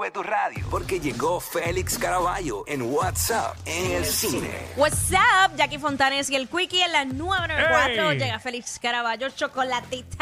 De 0.00 0.10
tu 0.10 0.22
radio, 0.22 0.64
porque 0.70 0.98
llegó 1.00 1.38
Félix 1.38 1.98
Caraballo 1.98 2.64
en 2.66 2.80
WhatsApp 2.80 3.54
en 3.66 3.92
el 3.92 4.06
cine. 4.06 4.48
What's 4.74 5.10
up, 5.12 5.54
Jackie 5.54 5.78
Fontanes 5.78 6.30
y 6.30 6.34
el 6.36 6.48
Quickie 6.48 6.82
en 6.82 6.92
la 6.92 7.04
994. 7.04 8.10
Hey. 8.12 8.18
Llega 8.18 8.38
Félix 8.38 8.78
Caraballo, 8.80 9.28
chocolatito. 9.28 10.16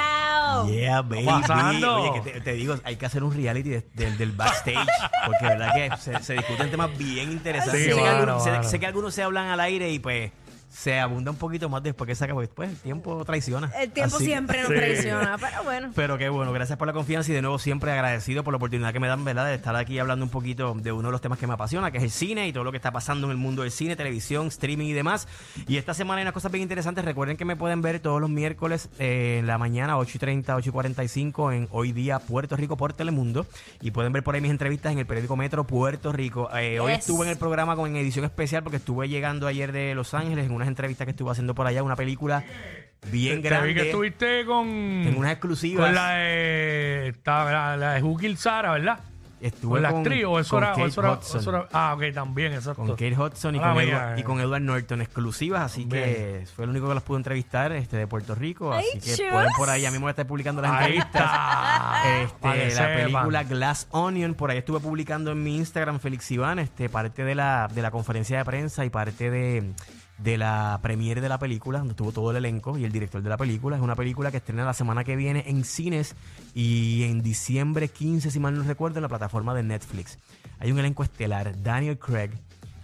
Yeah, 0.67 1.03
baby. 1.03 1.25
pasando? 1.25 1.99
Oye, 2.03 2.21
que 2.21 2.31
te, 2.33 2.41
te 2.41 2.53
digo, 2.55 2.75
hay 2.83 2.97
que 2.97 3.07
hacer 3.07 3.23
un 3.23 3.33
reality 3.33 3.69
de- 3.71 3.87
del- 3.95 4.19
del 4.19 4.33
backstage. 4.33 4.89
porque 5.25 5.45
verdad 5.47 5.73
que 5.73 5.97
se, 5.99 6.21
se 6.21 6.33
discuten 6.35 6.69
temas 6.73 6.99
bien 6.99 7.31
interesantes. 7.31 7.81
Sí, 7.85 7.91
sé, 7.91 7.95
que 7.95 8.01
mano, 8.03 8.17
algunos, 8.17 8.43
sé- 8.45 8.51
mano. 8.51 8.65
sé 8.69 8.81
que 8.81 8.87
algunos 8.87 9.15
se 9.15 9.23
hablan 9.23 9.47
al 9.51 9.61
aire 9.61 9.89
y 9.93 10.01
pues 10.01 10.33
se 10.71 10.99
abunda 11.01 11.31
un 11.33 11.37
poquito 11.37 11.69
más 11.69 11.83
después 11.83 12.07
que 12.09 12.15
saca, 12.15 12.33
porque 12.33 12.47
después 12.47 12.71
el 12.71 12.77
tiempo 12.77 13.25
traiciona. 13.25 13.71
El 13.79 13.91
tiempo 13.91 14.17
Así 14.17 14.25
siempre 14.25 14.59
nos 14.61 14.69
Sí. 14.69 14.75
traiciona, 14.75 15.37
pero 15.39 15.65
bueno. 15.65 15.91
Pero 15.95 16.17
qué 16.17 16.29
bueno, 16.29 16.53
gracias 16.53 16.79
por 16.79 16.87
la 16.87 16.93
confianza 16.93 17.31
y 17.33 17.35
de 17.35 17.43
nuevo 17.43 17.59
siempre 17.59 17.91
agradecido 17.93 18.45
por 18.45 18.53
la 18.53 18.57
oportunidad 18.59 18.93
que 18.93 19.01
me 19.01 19.09
dan, 19.09 19.25
¿verdad? 19.25 19.47
De 19.47 19.55
estar 19.55 19.75
aquí 19.77 19.99
hablando 19.99 20.25
un 20.25 20.31
poquito 20.31 20.75
de 20.75 20.93
uno 20.93 21.09
de 21.09 21.13
los 21.13 21.21
temas 21.21 21.39
que 21.39 21.47
me 21.47 21.55
apasiona, 21.55 21.91
que 21.91 21.99
es 21.99 22.05
el 22.05 22.11
cine 22.11 22.47
y 22.49 22.53
todo 22.53 22.65
lo 22.65 22.71
que 22.71 22.77
está 22.77 22.93
pasando 22.93 23.27
en 23.27 23.33
el 23.33 23.37
mundo 23.37 23.63
del 23.63 23.71
cine, 23.73 23.97
televisión, 23.97 24.47
streaming 24.47 24.87
y 24.87 24.93
demás. 24.93 25.27
Y 25.67 25.77
esta 25.77 25.93
semana 25.93 26.19
hay 26.19 26.23
unas 26.23 26.35
cosas 26.35 26.53
bien 26.53 26.63
interesantes. 26.63 27.05
Recuerden 27.05 27.37
que 27.37 27.45
me 27.45 27.57
pueden 27.57 27.83
ver 27.83 27.99
todos 28.01 28.21
los 28.21 28.31
miércoles 28.31 28.89
eh, 28.99 29.39
en 29.41 29.47
la 29.47 29.59
mañana, 29.59 29.99
8 29.99 30.13
y 30.15 30.19
30, 30.21 30.55
8 30.57 30.69
y 30.69 30.73
45, 30.73 31.53
en 31.53 31.69
Hoy 31.73 31.93
Día 31.93 32.21
Puerto 32.21 32.57
Rico 32.57 32.77
por 32.77 32.93
Telemundo. 32.93 33.47
Y 33.81 33.91
pueden 33.91 34.13
ver 34.13 34.23
por 34.23 34.35
ahí 34.37 34.41
mis 34.41 34.51
entrevistas 34.53 34.93
en 34.93 34.99
el 35.01 35.07
periódico 35.07 35.37
Metro 35.37 35.65
Puerto 35.65 36.13
Rico. 36.13 36.49
Eh, 36.57 36.79
Hoy 36.81 36.93
Yes. 36.93 37.01
estuve 37.01 37.25
en 37.27 37.33
el 37.33 37.39
programa 37.39 37.75
con 37.77 37.91
en 37.91 37.97
edición 37.97 38.25
especial 38.25 38.63
porque 38.63 38.77
estuve 38.77 39.09
llegando 39.09 39.47
ayer 39.47 39.73
de 39.73 39.95
Los 39.95 40.15
Ángeles 40.15 40.47
en 40.47 40.53
unas 40.61 40.69
entrevistas 40.69 41.05
que 41.07 41.11
estuve 41.11 41.31
haciendo 41.31 41.55
por 41.55 41.67
allá, 41.67 41.83
una 41.83 41.97
película 41.97 42.45
bien 43.11 43.43
Te 43.43 43.49
grande. 43.49 43.69
vi 43.69 43.75
que 43.75 43.83
estuviste 43.89 44.45
con. 44.45 44.67
Tengo 45.05 45.19
unas 45.21 45.33
exclusivas. 45.33 45.87
Con 45.87 45.95
la 45.95 46.11
de. 46.17 47.09
esta- 47.09 47.45
la, 47.51 47.77
la 47.77 47.93
de 47.95 48.03
Who 48.03 48.17
Killed 48.19 48.37
Sarah, 48.37 48.73
¿verdad? 48.73 48.99
Estuve 49.43 49.71
Con 49.77 49.83
la 49.83 49.89
con- 49.91 50.01
actriz, 50.01 50.25
o 50.27 50.39
eso 50.39 50.51
con 50.57 50.63
era. 50.65 50.73
o 50.75 50.77
Kate 50.77 50.89
eso 50.89 51.01
era- 51.01 51.13
Hudson. 51.13 51.41
eso 51.41 51.51
era- 51.51 51.69
ah, 51.73 51.95
ok, 51.97 52.03
también, 52.13 52.53
exacto. 52.53 52.75
con 52.83 52.91
Kate 52.91 53.17
Hudson 53.19 53.55
y 53.55 53.59
Ah, 53.59 53.63
con, 53.73 53.77
mira, 53.79 54.03
Edward, 54.03 54.19
y 54.19 54.21
eh. 54.21 54.25
con 54.25 54.39
Edward 54.39 54.61
Norton 54.61 55.01
exclusivas, 55.01 55.63
así 55.63 55.89
que 55.89 56.45
fue 56.55 56.65
el 56.65 56.71
único 56.71 56.89
que 56.89 56.93
las 56.95 57.03
pude 57.03 57.17
entrevistar 57.17 57.73
este, 57.73 57.97
de 57.97 58.07
Puerto 58.07 58.35
Rico, 58.35 58.71
Ay, 58.75 58.85
así 58.91 59.01
que 59.01 59.17
chus. 59.17 59.27
pueden 59.33 59.49
por 59.57 59.71
ahí, 59.71 59.87
a 59.87 59.91
mí 59.91 59.95
me 59.97 60.03
voy 60.03 60.09
a 60.09 60.11
estar 60.11 60.27
publicando 60.27 60.61
las 60.61 60.73
Ahí 60.73 60.99
entrevistas. 60.99 61.23
está. 61.23 62.21
Este, 62.23 62.49
la 62.67 62.71
sepan. 62.71 62.95
película 62.97 63.43
Glass 63.45 63.89
Onion, 63.93 64.35
por 64.35 64.51
ahí 64.51 64.59
estuve 64.59 64.79
publicando 64.79 65.33
en 65.33 65.43
mi 65.43 65.57
Instagram, 65.57 66.01
Félix 66.01 66.31
Iván, 66.33 66.59
este, 66.59 66.91
parte 66.91 67.25
de 67.25 67.35
la, 67.35 67.67
de 67.75 67.81
la 67.81 67.91
conferencia 67.91 68.37
de 68.37 68.45
prensa 68.45 68.85
y 68.85 68.91
parte 68.91 69.31
de, 69.31 69.73
de 70.23 70.37
la 70.37 70.79
premiere 70.83 71.21
de 71.21 71.29
la 71.29 71.39
película, 71.39 71.79
donde 71.79 71.93
estuvo 71.93 72.13
todo 72.13 72.31
el 72.31 72.37
elenco 72.37 72.77
y 72.77 72.85
el 72.85 72.93
director 72.93 73.23
de 73.23 73.29
la 73.29 73.37
película. 73.37 73.77
Es 73.77 73.83
una 73.83 73.97
película 73.97 74.31
que 74.31 74.39
estrena 74.39 74.65
la 74.65 74.75
semana 74.75 75.05
que 75.05 75.17
viene 75.17 75.45
en 75.47 75.65
cines 75.65 76.15
y 76.55 77.05
en 77.05 77.23
diciembre 77.23 77.89
15, 77.89 78.31
si 78.31 78.39
mal 78.39 78.57
no 78.57 78.65
recuerdo, 78.65 78.99
en 78.99 79.03
la 79.03 79.09
plataforma 79.09 79.55
de 79.55 79.63
Netflix. 79.63 80.19
Hay 80.59 80.73
un 80.73 80.79
elenco 80.79 81.03
estelar, 81.03 81.63
Daniel 81.63 81.99
Craig, 81.99 82.31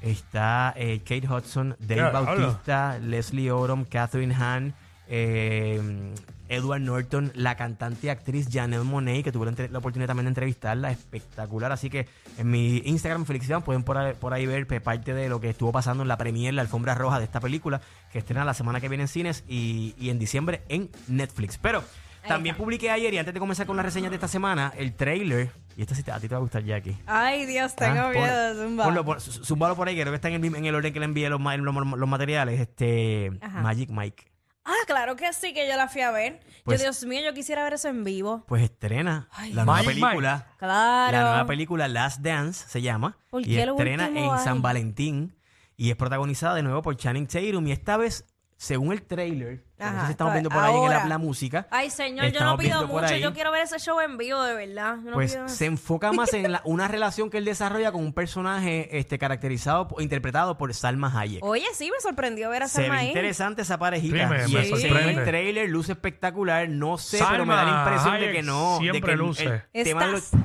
está 0.00 0.72
eh, 0.76 1.00
Kate 1.00 1.28
Hudson, 1.28 1.76
Dave. 1.78 2.10
Bautista, 2.10 2.98
Leslie 2.98 3.50
Odom, 3.50 3.84
Catherine 3.84 4.34
Hahn, 4.34 4.74
eh, 5.08 6.14
Edward 6.48 6.80
Norton, 6.80 7.32
la 7.34 7.56
cantante 7.56 8.06
y 8.06 8.10
actriz 8.10 8.48
Janelle 8.50 8.84
Monet, 8.84 9.24
que 9.24 9.32
tuve 9.32 9.46
la, 9.70 9.78
oportunidad 9.78 10.08
también 10.08 10.26
de 10.26 10.30
entrevistarla, 10.30 10.90
espectacular. 10.90 11.72
Así 11.72 11.90
que 11.90 12.06
en 12.38 12.50
mi 12.50 12.78
Instagram, 12.84 13.24
Félix 13.24 13.48
Iván, 13.48 13.62
pueden 13.62 13.82
por 13.82 13.98
ahí, 13.98 14.14
por 14.14 14.32
ahí 14.34 14.46
ver 14.46 14.66
pues, 14.66 14.80
parte 14.80 15.14
de 15.14 15.28
lo 15.28 15.40
que 15.40 15.50
estuvo 15.50 15.72
pasando 15.72 16.02
en 16.02 16.08
la 16.08 16.16
premier, 16.16 16.54
la 16.54 16.62
alfombra 16.62 16.94
roja 16.94 17.18
de 17.18 17.24
esta 17.24 17.40
película, 17.40 17.80
que 18.12 18.18
estrena 18.18 18.44
la 18.44 18.54
semana 18.54 18.80
que 18.80 18.88
viene 18.88 19.04
en 19.04 19.08
cines 19.08 19.44
y, 19.48 19.94
y 19.98 20.10
en 20.10 20.18
diciembre 20.18 20.62
en 20.68 20.90
Netflix. 21.08 21.58
Pero 21.58 21.82
también 22.26 22.56
publiqué 22.56 22.90
ayer, 22.90 23.14
y 23.14 23.18
antes 23.18 23.32
de 23.32 23.38
comenzar 23.38 23.66
con 23.66 23.76
las 23.76 23.86
reseñas 23.86 24.10
de 24.10 24.16
esta 24.16 24.26
semana, 24.26 24.72
el 24.76 24.94
trailer, 24.94 25.48
y 25.76 25.82
esto 25.82 25.94
sí 25.94 26.02
te- 26.02 26.10
a 26.10 26.18
ti 26.18 26.26
te 26.26 26.34
va 26.34 26.38
a 26.38 26.40
gustar, 26.40 26.64
Jackie. 26.64 26.96
Ay, 27.06 27.46
Dios, 27.46 27.76
tengo 27.76 28.00
Ah, 28.00 28.10
miedo 28.10 28.54
de 28.54 28.64
zumba. 28.64 28.84
ponlo, 28.84 29.20
zúmbalo 29.20 29.76
por 29.76 29.86
ahí, 29.86 29.94
creo 29.94 30.10
que 30.10 30.16
está 30.16 30.28
en 30.28 30.44
el, 30.44 30.56
en 30.66 30.74
orden 30.74 30.92
que 30.92 30.98
le 30.98 31.04
envié 31.04 31.30
los, 31.30 31.38
ma- 31.38 31.56
los, 31.56 31.72
los 31.74 32.08
materiales. 32.08 32.58
Este 32.60 33.30
Ajá. 33.40 33.60
Magic 33.62 33.90
Mike. 33.90 34.24
Ah, 34.68 34.74
claro 34.86 35.14
que 35.14 35.32
sí, 35.32 35.54
que 35.54 35.68
yo 35.68 35.76
la 35.76 35.86
fui 35.88 36.00
a 36.00 36.10
ver. 36.10 36.40
Pues- 36.64 36.80
yo, 36.80 36.86
Dios 36.86 37.04
mío, 37.04 37.20
yo 37.24 37.32
quisiera 37.32 37.62
ver 37.62 37.74
eso 37.74 37.88
en 37.88 38.02
vivo. 38.02 38.44
Pues 38.48 38.62
estrena 38.64 39.28
Ay, 39.30 39.52
la 39.52 39.64
nueva 39.64 39.80
Mike. 39.82 39.94
película. 40.00 40.48
Claro. 40.58 41.12
La 41.16 41.22
nueva 41.22 41.46
película 41.46 41.86
Last 41.88 42.20
Dance 42.20 42.68
se 42.68 42.82
llama. 42.82 43.16
¿Por 43.30 43.42
y 43.42 43.44
qué 43.54 43.64
lo 43.66 43.72
estrena 43.74 44.08
en 44.08 44.16
hay? 44.18 44.38
San 44.42 44.62
Valentín. 44.62 45.36
Y 45.76 45.90
es 45.90 45.96
protagonizada 45.96 46.54
de 46.56 46.62
nuevo 46.64 46.82
por 46.82 46.96
Channing 46.96 47.26
Tatum. 47.28 47.66
Y 47.68 47.72
esta 47.72 47.96
vez, 47.96 48.24
según 48.56 48.92
el 48.92 49.02
trailer, 49.02 49.65
que 49.76 49.84
no 49.84 49.90
sé 49.90 49.96
Ajá, 49.96 50.06
si 50.06 50.10
estamos 50.12 50.30
pues, 50.32 50.34
viendo 50.42 50.50
por 50.50 50.64
ahí 50.64 50.74
en 50.74 50.90
la, 50.90 51.04
la 51.06 51.18
música. 51.18 51.66
Ay, 51.70 51.90
señor, 51.90 52.26
yo 52.32 52.40
no 52.40 52.56
pido 52.56 52.86
mucho. 52.86 53.04
ahí, 53.06 53.20
Yo 53.20 53.34
quiero 53.34 53.52
ver 53.52 53.62
ese 53.62 53.78
show 53.78 54.00
en 54.00 54.16
vivo, 54.16 54.42
de 54.42 54.54
verdad. 54.54 54.96
No 54.96 55.12
Pues 55.12 55.34
pido- 55.34 55.48
se 55.48 55.66
enfoca 55.66 56.12
más 56.12 56.32
en 56.32 56.50
la- 56.50 56.62
una 56.64 56.88
relación 56.88 57.28
que 57.28 57.38
él 57.38 57.44
desarrolla 57.44 57.92
con 57.92 58.02
un 58.02 58.12
personaje 58.14 58.98
este, 58.98 59.18
caracterizado, 59.18 59.88
interpretado 59.98 60.56
por 60.56 60.72
Salma 60.72 61.12
Hayek. 61.20 61.44
Oye, 61.44 61.66
sí, 61.74 61.90
me 61.94 62.00
sorprendió 62.00 62.48
ver 62.48 62.62
a 62.62 62.68
Salma 62.68 62.98
ahí. 62.98 63.08
interesante 63.08 63.62
esa 63.62 63.78
parejita. 63.78 64.16
Sí, 64.16 64.34
me- 64.34 64.48
y 64.48 64.54
me 64.54 64.60
el- 64.60 64.80
sorprende. 64.80 65.12
el 65.20 65.24
trailer 65.24 65.68
luce 65.68 65.92
espectacular. 65.92 66.68
No 66.68 66.96
sé, 66.96 67.22
pero 67.30 67.44
me 67.44 67.54
da 67.54 67.64
la 67.64 67.78
impresión 67.82 68.12
de 68.14 68.18
Hayek 68.20 68.32
que 68.36 68.42
no. 68.42 68.72
de 68.74 68.78
siempre 68.80 69.00
que 69.02 69.12
el- 69.12 69.18
luce. 69.18 69.62
el 69.72 69.84
tema 69.84 70.06
de 70.06 70.12
los- 70.12 70.24
Estás- 70.32 70.40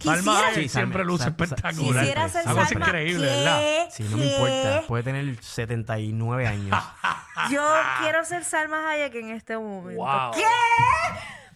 Salma 0.00 0.38
Hayek 0.46 0.54
Sí, 0.62 0.68
siempre 0.68 0.98
Salma, 1.00 1.12
luce 1.12 1.24
sa- 1.24 1.24
sa- 1.24 1.30
espectacular. 1.44 2.00
Quisiera 2.02 2.28
ser 2.28 2.48
Algo 2.48 2.64
Salma. 2.64 2.86
increíble, 2.86 3.28
¿Qué? 3.28 3.34
¿verdad? 3.34 3.88
Sí, 3.90 4.02
no 4.10 4.16
me 4.16 4.24
¿Qué? 4.24 4.30
importa. 4.32 4.86
Puede 4.88 5.02
tener 5.02 5.42
79 5.42 6.46
años. 6.46 6.78
Yo 7.50 7.62
quiero 8.00 8.24
ser 8.24 8.44
Salma 8.44 8.90
Hayek 8.90 9.14
en 9.16 9.30
este 9.30 9.56
momento. 9.56 10.02
Wow. 10.02 10.32
¿Qué? 10.32 10.42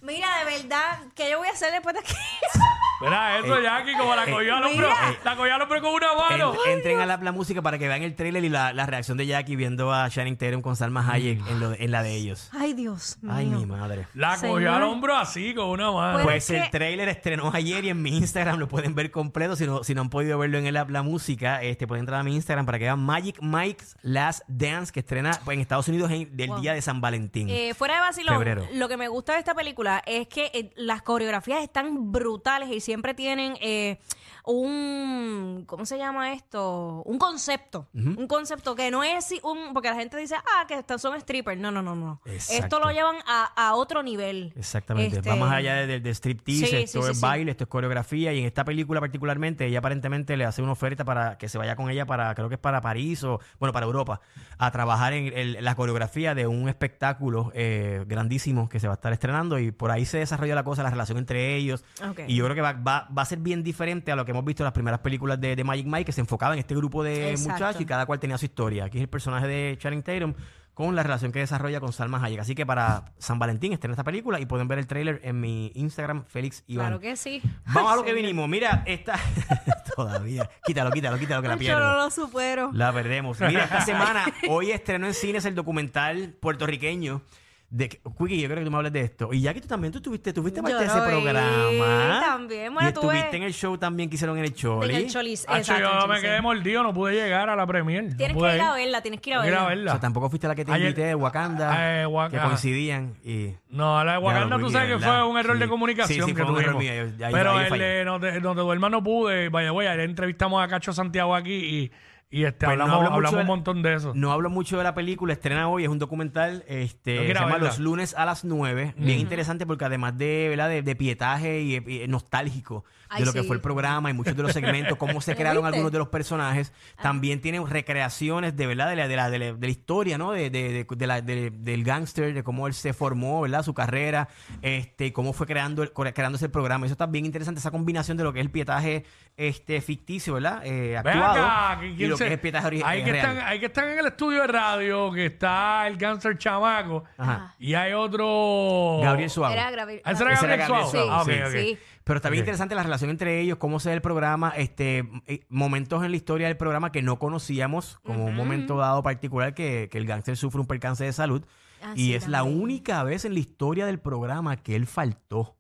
Mira, 0.03 0.29
de 0.45 0.45
verdad, 0.59 0.99
¿qué 1.17 1.31
yo 1.31 1.39
voy 1.39 1.49
a 1.49 1.53
hacer 1.53 1.73
después 1.73 1.95
de 1.95 2.01
aquí? 2.01 2.15
Mira 3.01 3.39
eso, 3.39 3.61
Jackie, 3.61 3.93
como 3.97 4.15
la 4.15 4.25
cogió 4.25 4.57
al 4.57 4.65
hombro. 4.65 4.89
Mira. 4.89 5.19
La 5.25 5.37
cogió 5.37 5.55
al 5.55 5.63
hombro 5.63 5.81
con 5.83 5.93
una 5.95 6.15
mano. 6.15 6.55
En- 6.67 6.73
entren 6.79 6.99
a 7.01 7.07
la, 7.07 7.17
la 7.19 7.33
música 7.33 7.61
para 7.61 7.79
que 7.79 7.89
vean 7.89 8.03
el 8.03 8.15
trailer 8.15 8.43
y 8.45 8.49
la, 8.49 8.73
la 8.73 8.87
reacción 8.87 9.19
de 9.19 9.27
Jackie 9.27 9.55
viendo 9.57 9.93
a 9.93 10.09
Channing 10.09 10.37
Tatum 10.39 10.63
con 10.63 10.77
Salma 10.77 11.07
Hayek 11.11 11.47
en, 11.49 11.61
lo 11.61 11.73
en 11.75 11.91
la 11.91 12.03
de 12.03 12.15
ellos. 12.15 12.51
Ay, 12.59 12.73
Dios 12.73 13.19
mío. 13.21 13.33
Ay, 13.35 13.47
mi 13.47 13.67
madre. 13.67 14.07
La 14.15 14.37
Señor. 14.37 14.55
cogió 14.57 14.73
al 14.75 14.83
hombro 14.85 15.17
así, 15.17 15.55
con 15.55 15.67
una 15.69 15.91
mano. 15.91 16.15
Pues- 16.15 16.25
Pues 16.27 16.51
es 16.51 16.57
el 16.57 16.63
que- 16.65 16.71
trailer 16.71 17.09
estrenó 17.09 17.51
ayer 17.53 17.85
y 17.85 17.91
en 17.91 18.01
mi 18.03 18.17
Instagram 18.17 18.59
lo 18.59 18.69
pueden 18.69 18.95
ver 18.95 19.11
completo. 19.11 19.57
Si 19.57 19.67
no, 19.67 19.85
si 19.85 19.95
no 19.95 20.01
han 20.01 20.11
podido 20.11 20.39
verlo 20.39 20.59
en 20.59 20.67
el 20.67 20.77
app 20.77 20.91
La 20.91 21.03
Música, 21.03 21.63
este, 21.63 21.87
pueden 21.87 22.03
entrar 22.03 22.21
a 22.21 22.23
mi 22.23 22.35
Instagram 22.35 22.65
para 22.67 22.79
que 22.79 22.85
vean 22.85 23.01
Magic 23.01 23.37
Mike's 23.43 23.97
Last 24.03 24.43
Dance 24.49 24.93
que 24.93 25.01
estrena 25.01 25.33
pues, 25.45 25.55
en 25.57 25.61
Estados 25.61 25.87
Unidos 25.89 26.11
en- 26.11 26.35
del 26.37 26.49
Wow. 26.49 26.61
día 26.61 26.73
de 26.75 26.81
San 26.83 27.01
Valentín. 27.01 27.49
Eh, 27.51 27.75
fuera 27.75 27.95
de 27.97 28.01
vacilón, 28.01 28.35
Febrero. 28.37 28.67
lo 28.73 28.89
que 28.89 28.97
me 28.97 29.09
gusta 29.09 29.35
de 29.35 29.41
esta 29.41 29.55
película 29.55 30.03
es 30.07 30.29
que 30.29 30.51
eh, 30.55 30.71
las 30.77 31.03
coreografías 31.03 31.63
están 31.63 32.11
brutales 32.13 32.71
y 32.71 32.86
siempre 32.87 33.15
tienen 33.15 33.57
eh, 33.61 33.99
un, 34.45 35.65
¿cómo 35.67 35.85
se 35.87 35.99
llama 35.99 36.33
esto? 36.33 37.03
Un 37.05 37.19
concepto. 37.19 37.89
Un 37.93 38.27
concepto 38.29 38.75
que 38.77 38.91
no 38.93 39.03
es 39.03 39.35
un, 39.43 39.73
porque 39.75 39.89
la 39.89 39.97
gente 39.97 40.17
dice, 40.17 40.37
ah, 40.37 40.67
que 40.69 40.85
son 40.99 41.21
strippers. 41.21 41.61
No, 41.61 41.71
no, 41.73 41.83
no, 41.83 41.97
no. 41.97 42.21
Exacto. 42.27 42.65
Esto 42.65 42.81
lo 42.81 42.91
llevan 42.93 43.17
a, 43.27 43.45
a 43.57 43.75
otro 43.75 44.03
nivel. 44.05 44.53
Exactamente. 44.57 45.17
Este, 45.17 45.29
Va 45.29 45.35
más 45.37 45.53
allá 45.53 45.75
de, 45.75 45.87
de- 45.89 46.01
de 46.01 46.11
striptease, 46.15 46.67
Sí, 46.67 46.77
esto 46.77 47.03
sí, 47.03 47.11
es 47.11 47.17
sí. 47.19 47.23
baile, 47.23 47.51
esto 47.51 47.65
es 47.65 47.69
coreografía. 47.71 48.33
Y 48.33 48.39
en 48.41 48.47
esta 48.47 48.65
película 48.65 49.01
particularmente, 49.01 49.67
ella 49.67 49.81
aparentemente 49.81 50.37
le 50.37 50.45
hace 50.45 50.63
una 50.63 50.73
oferta 50.73 51.05
para 51.05 51.39
que 51.39 51.49
se 51.49 51.59
vaya 51.59 51.75
con 51.75 51.91
ella 51.91 52.07
para, 52.07 52.33
creo 52.37 52.49
que 52.49 52.55
es 52.55 52.61
para 52.61 52.81
París 52.81 53.25
o, 53.25 53.41
bueno, 53.59 53.73
para 53.73 53.87
Europa, 53.87 54.21
a 54.59 54.71
trabajar 54.71 55.13
en 55.13 55.33
el- 55.37 55.65
la 55.65 55.75
coreografía 55.75 56.35
de 56.37 56.47
un 56.47 56.69
espectáculo 56.69 57.51
eh, 57.55 58.05
grandísimo 58.07 58.69
que 58.69 58.79
se 58.79 58.87
va 58.87 58.95
a 58.95 58.97
estar 58.97 59.13
estrenando. 59.13 59.59
Y 59.59 59.73
por 59.73 59.91
ahí 59.91 60.05
se 60.07 60.19
desarrolla 60.19 60.55
la 60.55 60.63
cosa, 60.65 60.85
la 60.85 60.91
relación 60.91 61.19
entre 61.19 61.57
ellos. 61.57 61.85
Y 62.29 62.37
yo 62.37 62.45
creo 62.45 62.55
que 62.55 62.61
va, 62.63 62.76
va- 62.77 63.09
va 63.17 63.23
a 63.23 63.25
ser 63.25 63.39
bien 63.39 63.63
diferente 63.63 64.13
a 64.13 64.17
lo 64.17 64.25
que 64.25 64.31
hemos 64.31 64.45
visto 64.45 64.63
en 64.63 64.67
las 64.67 64.73
primeras 64.75 65.01
películas 65.01 65.41
de, 65.41 65.57
de 65.57 65.65
Magic 65.65 65.87
Mike, 65.87 66.05
que 66.07 66.13
se 66.13 66.21
enfocaba 66.21 66.55
en 66.55 66.61
este 66.61 66.75
grupo 66.75 67.03
de 67.03 67.31
Exacto. 67.31 67.53
muchachos 67.53 67.81
y 67.83 67.85
cada 67.87 68.07
cual 68.07 68.21
tenía 68.21 68.39
su 68.39 68.45
historia. 68.47 68.85
Aquí 68.85 68.99
es 68.99 69.03
el 69.03 69.09
personaje 69.09 69.47
de 69.47 69.77
Channing 69.79 70.03
Tatum 70.03 70.35
con 70.75 70.95
la 70.95 71.03
relación 71.03 71.33
que 71.33 71.39
desarrolla 71.39 71.81
con 71.81 71.91
Salma 71.95 72.23
Hayek. 72.23 72.39
Así 72.41 72.55
que 72.55 72.67
para 72.67 73.07
San 73.17 73.39
Valentín 73.39 73.73
estén 73.73 73.91
esta 73.93 74.05
película 74.05 74.39
y 74.41 74.45
pueden 74.45 74.69
ver 74.69 74.79
el 74.79 74.87
tráiler 74.87 75.21
en 75.25 75.41
mi 75.41 75.73
Instagram, 75.75 76.25
Félix 76.27 76.65
Iván. 76.67 76.89
Claro 76.89 77.01
que 77.01 77.17
sí. 77.17 77.41
Vamos 77.73 77.93
a 77.93 77.97
lo 77.97 78.05
que 78.05 78.13
vinimos. 78.13 78.47
Mira, 78.47 78.83
esta... 78.87 79.19
Todavía. 79.97 80.49
Quítalo, 80.67 80.91
quítalo, 80.91 81.19
quítalo 81.19 81.41
que 81.43 81.49
la 81.49 81.57
pierdo. 81.57 81.81
Yo 81.81 81.87
no 81.87 81.95
lo 81.97 82.11
supero. 82.11 82.71
La 82.75 82.93
perdemos. 82.93 83.41
Mira, 83.41 83.65
esta 83.65 83.81
semana, 83.81 84.25
hoy 84.51 84.71
estrenó 84.71 85.07
en 85.07 85.15
cines 85.15 85.47
el 85.47 85.55
documental 85.55 86.35
puertorriqueño 86.41 87.23
de 87.69 87.89
Quickie, 87.89 88.41
yo 88.41 88.47
creo 88.49 88.59
que 88.61 88.65
tú 88.65 88.71
me 88.71 88.77
hables 88.77 88.93
de 88.93 89.01
esto. 89.01 89.33
Y 89.33 89.41
ya 89.41 89.53
que 89.53 89.61
tú 89.61 89.67
también, 89.67 89.93
tú 89.93 90.01
tuviste, 90.01 90.33
tuviste 90.33 90.63
parte 90.63 90.75
Yo 90.75 90.79
de 90.81 90.87
ese 90.87 90.97
lo 90.99 91.05
vi 91.05 91.11
programa. 91.11 92.21
también. 92.25 92.73
Bueno, 92.73 92.89
y 92.89 92.93
estuviste 92.93 93.37
en 93.37 93.43
el 93.43 93.53
show 93.53 93.77
también 93.77 94.09
que 94.09 94.15
hicieron 94.15 94.39
en 94.39 94.45
el 94.45 94.51
En 94.51 94.57
Choli. 94.57 94.95
el 94.95 95.11
Cholis. 95.11 95.45
Hacho, 95.49 95.59
exacto, 95.59 95.83
yo 95.85 95.95
me 96.07 96.07
Cholis, 96.15 96.21
quedé 96.23 96.41
mordido, 96.41 96.83
no 96.85 96.95
pude 96.95 97.15
llegar 97.15 97.51
a 97.51 97.57
la 97.57 97.67
premier. 97.67 98.05
no 98.05 98.17
Tienes 98.17 98.37
pude 98.37 98.51
que 98.51 98.57
ir 98.57 98.63
a 98.63 98.73
verla, 98.75 99.01
tienes 99.03 99.21
que 99.21 99.31
ir 99.31 99.37
a 99.37 99.43
Tengo 99.43 99.57
que 99.57 99.63
ir 99.63 99.69
verla. 99.69 99.91
O 99.91 99.95
sea, 99.95 100.01
tampoco 100.01 100.31
fuiste 100.31 100.47
a 100.47 100.49
la 100.51 100.55
que 100.55 100.65
te 100.65 100.73
Ayer- 100.73 100.87
invité 100.91 101.05
de 101.07 101.15
Wakanda, 101.17 102.03
Eh, 102.03 102.07
Wak- 102.07 102.31
que 102.31 102.37
ajá. 102.37 102.47
coincidían. 102.47 103.15
Y... 103.25 103.51
No, 103.71 104.03
la 104.05 104.13
de 104.13 104.19
Wakanda 104.19 104.59
tú 104.59 104.71
sabes 104.71 104.89
que 104.89 104.95
¿verdad? 104.95 105.09
fue 105.23 105.29
un 105.31 105.39
error 105.39 105.57
Sí. 105.57 105.61
de 105.63 105.69
comunicación 105.69 106.21
Sí, 106.21 106.31
sí, 106.31 106.35
que 106.37 106.43
fue 106.45 106.53
un 106.53 106.61
error 106.61 106.75
tuvimos. 106.77 107.09
mío. 107.19 107.27
Ahí- 107.27 107.33
Pero 107.33 107.51
ahí 107.53 107.65
el 107.65 107.69
fallé. 107.69 107.85
de 107.85 108.05
no 108.05 108.21
te, 108.21 108.41
no 108.41 109.03
pude. 109.03 109.49
Vaya, 109.49 109.73
voy, 109.73 109.87
ayer 109.87 110.01
entrevistamos 110.09 110.63
a 110.63 110.69
Cacho 110.69 110.93
Santiago 110.93 111.35
aquí 111.35 111.53
y, 111.53 111.91
y 112.37 112.45
este, 112.45 112.67
Pues 112.67 112.77
no 112.79 112.85
hablamos, 112.85 112.95
hablo 113.05 113.11
mucho 113.11 113.17
hablamos 113.17 113.31
de 113.33 113.37
un 113.37 113.43
la- 113.43 113.47
montón 113.47 113.83
de 113.83 113.95
eso. 113.95 114.13
No 114.15 114.33
hablo 114.33 114.51
mucho 114.51 114.77
de 114.79 114.85
la 114.85 114.95
película, 114.95 115.33
estrena 115.33 115.69
hoy, 115.69 115.85
es 115.85 115.89
un 115.89 115.99
documental, 115.99 116.65
este, 116.69 117.15
Yo 117.15 117.21
se 117.21 117.25
quiero 117.27 117.41
llama 117.41 117.53
verla. 117.55 117.69
Los 117.69 117.79
lunes 117.79 118.15
a 118.17 118.25
las 118.25 118.45
9, 118.45 118.95
bien 118.97 119.19
interesante 119.19 119.67
porque 119.67 119.85
además 119.85 120.17
de, 120.19 120.47
¿verdad? 120.51 120.69
de, 120.69 120.83
de 120.83 120.97
pietaje 120.97 121.61
y, 121.63 121.77
y 121.77 122.09
nostálgico 122.09 122.85
de 123.17 123.25
lo 123.25 123.33
que 123.33 123.41
sí. 123.43 123.47
fue 123.47 123.55
el 123.57 123.63
programa 123.63 124.11
y 124.11 124.13
muchos 124.15 124.37
de 124.37 124.43
los 124.43 124.53
segmentos, 124.53 124.97
cómo 124.99 125.21
se 125.21 125.31
¿Lo 125.33 125.37
crearon 125.39 125.63
viste? 125.63 125.69
algunos 125.77 125.93
de 125.93 125.99
los 125.99 126.09
personajes, 126.09 126.73
Ah. 126.99 127.03
también 127.05 127.41
tienen 127.41 127.67
recreaciones 127.67 128.57
de 128.57 128.67
verdad 128.67 128.89
de 128.91 128.97
la, 128.97 129.09
de 129.09 129.17
la, 129.17 129.31
de 129.31 129.39
la, 129.39 129.53
de 129.55 129.67
la 129.67 129.69
historia, 129.71 130.19
¿no? 130.19 130.33
De, 130.33 130.51
de, 130.51 130.73
de- 130.73 130.87
de 130.97 131.07
la- 131.07 131.21
de- 131.23 131.51
del 131.51 131.85
gángster, 131.85 132.35
de 132.35 132.43
cómo 132.43 132.67
él 132.67 132.75
se 132.75 132.93
formó, 132.93 133.41
¿verdad? 133.43 133.63
Su 133.63 133.75
carrera, 133.75 134.29
este, 134.63 135.13
cómo 135.13 135.33
fue 135.33 135.47
creando 135.47 135.83
el- 135.83 135.93
creándose 135.93 136.47
el 136.47 136.51
programa. 136.51 136.87
Eso 136.87 136.93
está 136.95 137.07
bien 137.07 137.25
interesante, 137.25 137.61
esa 137.61 137.71
combinación 137.71 138.17
de 138.17 138.25
lo 138.25 138.33
que 138.33 138.41
es 138.41 138.47
el 138.47 138.51
pietaje 138.51 139.05
este, 139.37 139.81
ficticio, 139.81 140.35
¿verdad? 140.35 140.63
Eh, 140.65 140.99
Ven 141.05 141.19
actuado 141.19 141.45
acá, 141.47 141.81
y 141.85 142.07
lo 142.07 142.17
es 142.33 142.85
hay 142.85 143.01
eh, 143.01 143.05
que 143.05 143.11
están, 143.11 143.39
hay 143.39 143.61
que 143.61 143.67
estar 143.67 143.89
en 143.89 143.99
el 143.99 144.07
estudio 144.07 144.43
de 144.43 144.47
radio, 144.47 145.13
que 145.13 145.27
está 145.27 145.87
el 145.87 145.99
cáncer 145.99 146.39
chamaco, 146.39 147.05
Ajá. 147.17 147.55
y 147.59 147.75
hay 147.75 147.93
otro... 147.93 149.01
Gabriel 149.03 149.31
Suárez. 149.31 149.59
Era 149.59 149.71
Gabriel. 149.71 150.03
Ah, 150.05 150.13
ese 150.13 150.23
era 150.23 150.35
Gabriel 150.35 150.59
Gabriel 150.59 150.87
Suárez. 150.87 151.11
Ah, 151.11 151.25
sí. 151.25 151.59
Sí. 151.59 151.79
Pero 152.05 152.19
está 152.19 152.31
bien 152.31 152.43
interesante 152.43 152.75
la 152.75 152.85
relación 152.85 153.11
entre 153.11 153.41
ellos, 153.41 153.59
cómo 153.59 153.81
se 153.81 153.89
ve 153.89 153.97
el 153.97 154.01
programa, 154.01 154.53
este, 154.57 155.09
eh, 155.27 155.45
momentos 155.49 156.05
en 156.05 156.13
la 156.13 156.17
historia 156.17 156.47
del 156.47 156.57
programa 156.57 156.93
que 156.93 157.03
no 157.03 157.19
conocíamos, 157.19 157.99
como 158.05 158.27
un 158.27 158.35
momento 158.37 158.77
dado 158.77 159.03
particular 159.03 159.55
que, 159.55 159.89
que 159.91 159.99
el 159.99 160.07
gángster 160.07 160.37
sufre 160.37 160.61
un 160.61 160.69
percance 160.69 161.05
de 161.05 161.13
salud. 161.13 161.45
Ah, 161.83 161.93
y 161.97 162.07
sí, 162.07 162.15
es 162.15 162.29
la 162.29 162.45
única 162.45 163.03
vez 163.03 163.25
en 163.25 163.35
la 163.35 163.41
historia 163.41 163.87
del 163.87 163.99
programa 163.99 164.57
que 164.57 164.77
él 164.77 164.87
faltó. 164.87 165.57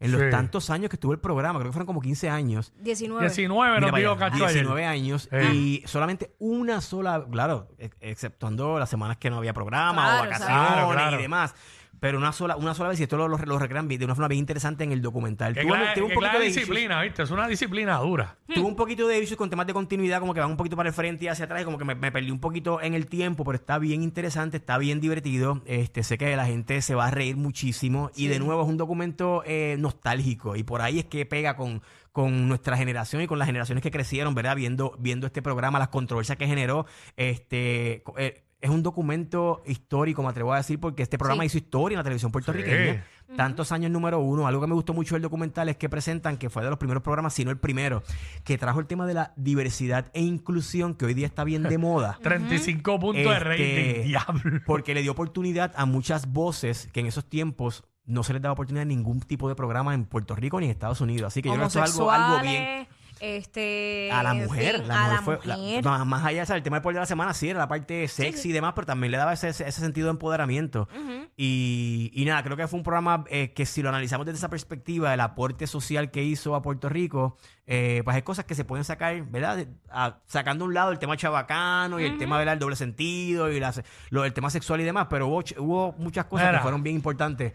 En 0.00 0.12
los 0.12 0.20
Sí. 0.22 0.30
tantos 0.30 0.70
años 0.70 0.88
que 0.88 0.96
estuvo 0.96 1.12
el 1.12 1.18
programa, 1.20 1.58
creo 1.58 1.70
que 1.70 1.74
fueron 1.74 1.86
como 1.86 2.00
15 2.00 2.30
años. 2.30 2.72
19. 2.80 3.20
19 3.26 3.68
Mira 3.74 3.80
nos 3.80 3.90
para 3.90 4.10
allá, 4.10 4.18
Cacho 4.18 4.44
ayer. 4.46 4.54
19 4.64 4.86
años 4.86 5.28
Sí. 5.30 5.82
y 5.82 5.82
solamente 5.86 6.34
una 6.38 6.80
sola, 6.80 7.26
claro, 7.30 7.68
ex- 7.78 7.96
exceptuando 8.00 8.78
las 8.78 8.88
semanas 8.88 9.18
que 9.18 9.28
no 9.28 9.36
había 9.36 9.52
programa 9.52 10.02
Claro, 10.02 10.16
o 10.16 10.24
vacaciones 10.24 10.56
Claro, 10.56 10.90
claro. 10.90 11.18
y 11.18 11.22
demás. 11.22 11.54
Pero 12.00 12.18
una 12.18 12.32
sola, 12.32 12.56
una 12.56 12.74
sola 12.74 12.88
vez, 12.88 12.98
y 13.00 13.02
esto 13.02 13.16
lo, 13.16 13.28
lo, 13.28 13.36
lo 13.36 13.58
recrean 13.58 13.86
de 13.86 14.04
una 14.04 14.14
forma 14.14 14.28
bien 14.28 14.38
interesante 14.40 14.84
en 14.84 14.92
el 14.92 15.02
documental. 15.02 15.54
Tuvo- 15.54 15.74
tuvo 15.94 16.06
un 16.06 16.14
poquito 16.14 16.38
de 16.38 16.46
issues. 16.46 16.56
disciplina, 16.66 17.02
¿viste? 17.02 17.22
Es 17.22 17.30
una 17.30 17.46
disciplina 17.46 17.98
dura. 17.98 18.36
Tuve 18.46 18.64
un 18.66 18.74
poquito 18.76 19.06
de 19.06 19.18
issues 19.22 19.36
con 19.36 19.50
temas 19.50 19.66
de 19.66 19.74
continuidad, 19.74 20.18
como 20.20 20.32
que 20.34 20.40
van 20.40 20.50
un 20.50 20.56
poquito 20.56 20.76
para 20.76 20.88
el 20.88 20.94
frente 20.94 21.26
y 21.26 21.28
hacia 21.28 21.44
atrás, 21.44 21.62
y 21.62 21.64
como 21.64 21.76
que 21.78 21.84
me, 21.84 21.94
me 21.94 22.10
perdí 22.10 22.30
un 22.30 22.40
poquito 22.40 22.80
en 22.80 22.94
el 22.94 23.06
tiempo, 23.06 23.44
pero 23.44 23.56
está 23.56 23.78
bien 23.78 24.02
interesante, 24.02 24.56
está 24.56 24.78
bien 24.78 25.00
divertido. 25.00 25.62
Este, 25.66 26.02
sé 26.02 26.16
que 26.18 26.34
la 26.36 26.46
gente 26.46 26.80
se 26.82 26.94
va 26.94 27.06
a 27.06 27.10
reír 27.10 27.36
muchísimo. 27.36 28.10
Y 28.16 28.28
de 28.28 28.38
nuevo 28.38 28.62
es 28.62 28.68
un 28.68 28.76
documento 28.78 29.42
eh, 29.44 29.76
nostálgico. 29.78 30.56
Y 30.56 30.62
por 30.62 30.80
ahí 30.80 31.00
es 31.00 31.04
que 31.04 31.26
pega 31.26 31.54
con, 31.56 31.82
con 32.12 32.48
nuestra 32.48 32.76
generación 32.78 33.20
y 33.22 33.26
con 33.26 33.38
las 33.38 33.46
generaciones 33.46 33.82
que 33.82 33.90
crecieron, 33.90 34.34
¿verdad? 34.34 34.56
Viendo, 34.56 34.96
viendo 34.98 35.26
este 35.26 35.42
programa, 35.42 35.78
las 35.78 35.88
controversias 35.88 36.38
que 36.38 36.46
generó. 36.46 36.86
Este. 37.16 38.02
eh, 38.16 38.42
es 38.60 38.70
un 38.70 38.82
documento 38.82 39.62
histórico, 39.66 40.22
me 40.22 40.28
atrevo 40.28 40.52
a 40.52 40.58
decir, 40.58 40.78
porque 40.78 41.02
este 41.02 41.16
programa 41.18 41.42
Sí. 41.42 41.46
hizo 41.46 41.58
historia 41.58 41.94
en 41.94 41.98
la 41.98 42.04
televisión 42.04 42.30
puertorriqueña. 42.32 43.04
Tantos 43.36 43.70
años 43.70 43.92
número 43.92 44.18
uno. 44.18 44.46
Algo 44.48 44.60
que 44.60 44.66
me 44.66 44.74
gustó 44.74 44.92
mucho 44.92 45.14
del 45.14 45.22
documental 45.22 45.68
es 45.68 45.76
que 45.76 45.88
presentan 45.88 46.36
que 46.36 46.50
fue 46.50 46.64
de 46.64 46.68
los 46.70 46.78
primeros 46.78 47.00
programas, 47.02 47.32
si 47.32 47.44
no 47.44 47.52
el 47.52 47.58
primero, 47.58 48.02
que 48.44 48.58
trajo 48.58 48.80
el 48.80 48.86
tema 48.86 49.06
de 49.06 49.14
la 49.14 49.32
diversidad 49.36 50.10
e 50.14 50.20
inclusión, 50.22 50.94
que 50.94 51.04
hoy 51.06 51.14
día 51.14 51.26
está 51.26 51.44
bien 51.44 51.62
de 51.62 51.78
moda. 51.78 52.18
35 52.22 52.98
puntos 52.98 53.22
de 53.24 53.32
Este, 53.32 53.44
rating, 53.44 54.08
diablo. 54.08 54.60
Porque 54.66 54.94
le 54.94 55.02
dio 55.02 55.12
oportunidad 55.12 55.72
a 55.76 55.86
muchas 55.86 56.32
voces 56.32 56.88
que 56.92 57.00
en 57.00 57.06
esos 57.06 57.24
tiempos 57.24 57.84
no 58.04 58.24
se 58.24 58.32
les 58.32 58.42
daba 58.42 58.54
oportunidad 58.54 58.82
en 58.82 58.88
ningún 58.88 59.20
tipo 59.20 59.48
de 59.48 59.54
programa 59.54 59.94
en 59.94 60.04
Puerto 60.06 60.34
Rico 60.34 60.58
ni 60.58 60.66
en 60.66 60.72
Estados 60.72 61.00
Unidos. 61.00 61.28
Así 61.28 61.40
que 61.40 61.48
yo 61.50 61.54
creo 61.54 61.66
que 61.68 61.78
eso 61.78 61.84
es 61.84 61.94
algo, 61.94 62.10
algo 62.10 62.42
bien. 62.42 62.88
Este, 63.20 64.10
A 64.12 64.22
la 64.22 64.34
mujer, 64.34 64.86
la 64.86 64.94
a 64.94 65.02
mujer 65.04 65.16
la 65.16 65.22
fue 65.22 65.36
mujer. 65.58 65.84
más, 65.84 66.06
más 66.06 66.24
allá, 66.24 66.46
¿sabes? 66.46 66.60
el 66.60 66.62
tema 66.64 66.76
del 66.76 66.82
poder 66.82 66.94
de 66.94 67.00
la 67.00 67.06
semana 67.06 67.34
sí 67.34 67.48
era 67.50 67.58
la 67.58 67.68
parte 67.68 68.08
sexy 68.08 68.48
y 68.48 68.52
demás, 68.52 68.72
pero 68.74 68.86
también 68.86 69.10
le 69.12 69.18
daba 69.18 69.32
ese, 69.34 69.52
sentido 69.52 70.06
de 70.06 70.12
empoderamiento. 70.12 70.88
y, 71.36 72.10
y 72.14 72.24
nada, 72.24 72.42
creo 72.42 72.56
que 72.56 72.66
fue 72.66 72.78
un 72.78 72.82
programa 72.82 73.24
eh, 73.28 73.52
que 73.52 73.66
si 73.66 73.82
lo 73.82 73.88
analizamos 73.88 74.26
desde 74.26 74.38
esa 74.38 74.50
perspectiva, 74.50 75.12
el 75.14 75.20
aporte 75.20 75.66
social 75.66 76.10
que 76.10 76.22
hizo 76.22 76.54
a 76.54 76.62
Puerto 76.62 76.88
Rico, 76.88 77.36
eh, 77.66 78.02
pues 78.04 78.16
hay 78.16 78.22
cosas 78.22 78.44
que 78.46 78.54
se 78.54 78.64
pueden 78.64 78.84
sacar, 78.84 79.22
¿verdad? 79.30 79.66
A- 79.90 80.18
sacando 80.26 80.64
a 80.64 80.68
un 80.68 80.74
lado 80.74 80.90
el 80.92 80.98
tema 80.98 81.16
chabacano 81.16 82.00
y 82.00 82.04
el 82.04 82.18
tema 82.18 82.40
del 82.42 82.58
doble 82.58 82.76
sentido 82.76 83.50
y 83.50 83.60
las- 83.60 83.82
lo, 84.10 84.24
el 84.24 84.32
tema 84.32 84.50
sexual 84.50 84.80
y 84.80 84.84
demás, 84.84 85.06
pero 85.10 85.28
hubo, 85.28 85.42
ch- 85.42 85.56
hubo 85.58 85.92
muchas 85.98 86.24
cosas 86.26 86.46
Mira. 86.48 86.58
que 86.58 86.62
fueron 86.62 86.82
bien 86.82 86.96
importantes 86.96 87.52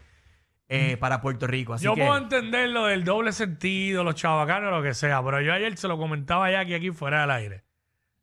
eh, 0.68 0.98
para 0.98 1.22
Puerto 1.22 1.48
Rico. 1.48 1.74
Así 1.74 1.86
Yo 1.86 1.94
que, 1.96 2.02
puedo 2.02 2.18
entender 2.18 2.70
lo 2.70 2.86
del 2.86 3.04
doble 3.04 3.32
sentido, 3.32 4.04
los 4.04 4.16
chavacanos, 4.16 4.72
lo 4.72 4.82
que 4.84 4.94
sea, 4.94 5.24
pero 5.24 5.42
yo 5.42 5.54
ayer 5.54 5.78
se 5.78 5.88
lo 5.88 5.98
comentaba 5.98 6.50
ya 6.52 6.62
aquí, 6.62 6.74
aquí 6.74 6.92
fuera 6.92 7.22
del 7.22 7.32
aire. 7.32 7.64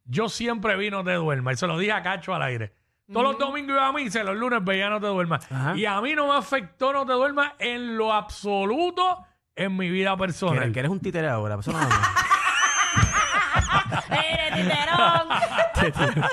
Yo 0.04 0.28
siempre 0.28 0.76
vi 0.76 0.90
No 0.90 1.04
Te 1.04 1.12
Duermas 1.14 1.54
y 1.54 1.56
se 1.58 1.66
lo 1.66 1.78
dije 1.78 1.92
a 1.92 2.02
Cacho 2.02 2.34
al 2.34 2.42
aire. 2.42 2.74
Todos 3.12 3.24
los 3.24 3.38
domingos 3.38 3.72
iba 3.76 3.86
a 3.86 3.92
misa 3.92 4.20
y 4.22 4.24
los 4.24 4.36
lunes 4.36 4.64
veía 4.64 4.88
No 4.90 5.00
Te 5.00 5.06
Duermas. 5.06 5.50
Ajá. 5.52 5.76
Y 5.76 5.84
a 5.86 6.00
mí 6.00 6.14
no 6.14 6.26
me 6.28 6.34
afectó 6.38 6.92
No 6.92 7.04
Te 7.06 7.12
Duermas 7.12 7.52
en 7.58 7.96
lo 7.96 8.12
absoluto 8.12 9.24
en 9.54 9.76
mi 9.76 9.90
vida 9.90 10.12
que, 10.12 10.18
personal. 10.18 10.56
eres- 10.56 10.72
que 10.72 10.78
eres 10.80 10.90
un 10.90 11.00
títere 11.00 11.28
ahora. 11.28 11.56
Eso 11.60 11.72
no- 11.72 11.78
Eres 14.10 14.54
titerón. 14.54 15.28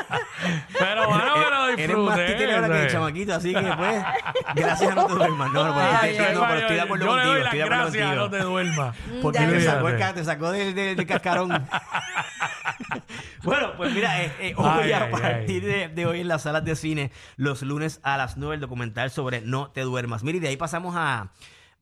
Pero 0.79 1.07
bueno, 1.09 1.33
pero 1.35 1.58
Eres 1.77 1.97
más 1.97 2.15
títere 2.25 2.55
ahora 2.55 2.67
que 2.67 2.73
el 2.73 2.79
¿sabes? 2.79 2.93
chamaquito, 2.93 3.33
así 3.35 3.53
que 3.53 3.61
pues, 3.61 4.03
gracias 4.55 4.91
a 4.91 4.95
no 4.95 5.05
te 5.07 5.13
duermas. 5.13 5.51
No, 5.51 5.63
no, 5.65 5.73
pero, 5.75 5.85
Ay, 6.01 6.09
estoy- 6.11 6.25
ay, 6.25 6.33
no, 6.35 6.41
pero 6.41 6.53
ay, 6.53 6.59
estoy 6.61 6.75
de 6.75 6.81
acuerdo 6.81 7.05
yo 7.05 7.11
contigo. 7.11 7.33
le 7.33 7.39
doy 7.39 7.43
las 7.43 7.45
Estoy 7.53 7.57
de 7.59 7.63
acuerdo 7.63 7.83
gracias, 7.83 8.05
contigo. 8.07 8.23
no 8.25 8.29
te 8.31 8.39
duermas. 8.43 8.95
Porque 9.21 9.39
te 9.39 9.61
sacó, 9.61 9.87
el, 9.89 9.95
Fíjate. 9.95 9.97
ca- 9.99 10.13
te 10.13 10.23
sacó 10.25 10.51
del, 10.51 10.75
del- 10.75 10.95
del 10.95 11.05
cascarón. 11.07 11.49
bueno, 13.43 13.73
pues 13.77 13.93
mira, 13.93 14.23
eh, 14.23 14.31
eh, 14.39 14.53
hoy 14.57 14.67
Ay, 14.83 14.91
a 14.91 15.03
ay, 15.05 15.11
partir 15.11 15.63
ay. 15.63 15.69
de, 15.69 15.87
de 15.89 16.05
hoy 16.05 16.21
en 16.21 16.27
las 16.27 16.43
salas 16.43 16.63
de 16.65 16.75
cine, 16.75 17.11
los 17.35 17.61
lunes 17.61 17.99
a 18.03 18.17
las 18.17 18.37
9, 18.37 18.55
el 18.55 18.61
documental 18.61 19.11
sobre 19.11 19.41
No 19.41 19.71
te 19.71 19.81
duermas. 19.81 20.23
Mira, 20.23 20.37
y 20.37 20.39
de 20.41 20.47
ahí 20.49 20.57
pasamos 20.57 20.95
a, 20.97 21.31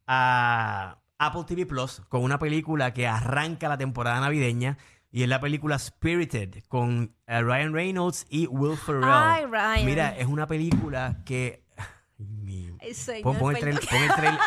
a 0.07 0.97
Apple 1.19 1.43
TV 1.47 1.65
Plus 1.65 2.01
con 2.09 2.23
una 2.23 2.39
película 2.39 2.93
que 2.93 3.07
arranca 3.07 3.67
la 3.69 3.77
temporada 3.77 4.19
navideña. 4.19 4.77
Y 5.11 5.23
es 5.23 5.29
la 5.29 5.39
película 5.39 5.79
Spirited 5.79 6.63
con 6.67 7.15
eh, 7.27 7.41
Ryan 7.41 7.73
Reynolds 7.73 8.25
y 8.29 8.45
Will 8.47 8.77
Ferrell. 8.77 9.05
Ay, 9.05 9.45
Ryan. 9.45 9.85
Mira, 9.85 10.17
es 10.17 10.27
una 10.27 10.47
película 10.47 11.21
que... 11.25 11.63
Ay, 11.77 11.85
mi- 12.25 12.71
Ay, 12.81 12.93
señor, 12.93 13.23
Pon, 13.23 13.37
pon 13.39 13.55
el 13.55 13.61
trail- 13.61 13.79
pon 13.89 14.03
el 14.03 14.13
trailer, 14.15 14.39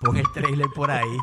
pon 0.00 0.16
el 0.16 0.32
trailer 0.32 0.66
por 0.74 0.90
ahí. 0.90 1.16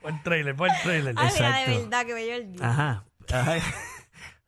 Fue 0.00 0.10
el 0.10 0.22
trailer, 0.22 0.56
fue 0.56 0.68
el 0.68 0.82
trailer. 0.82 1.14
Ay, 1.16 1.30
mira, 1.32 1.46
de 1.52 1.60
Exacto. 1.62 1.80
verdad 1.82 2.06
que 2.06 2.14
bello 2.14 2.34
el 2.34 2.52
día. 2.52 2.68
Ajá. 2.68 3.04
Ay, 3.32 3.60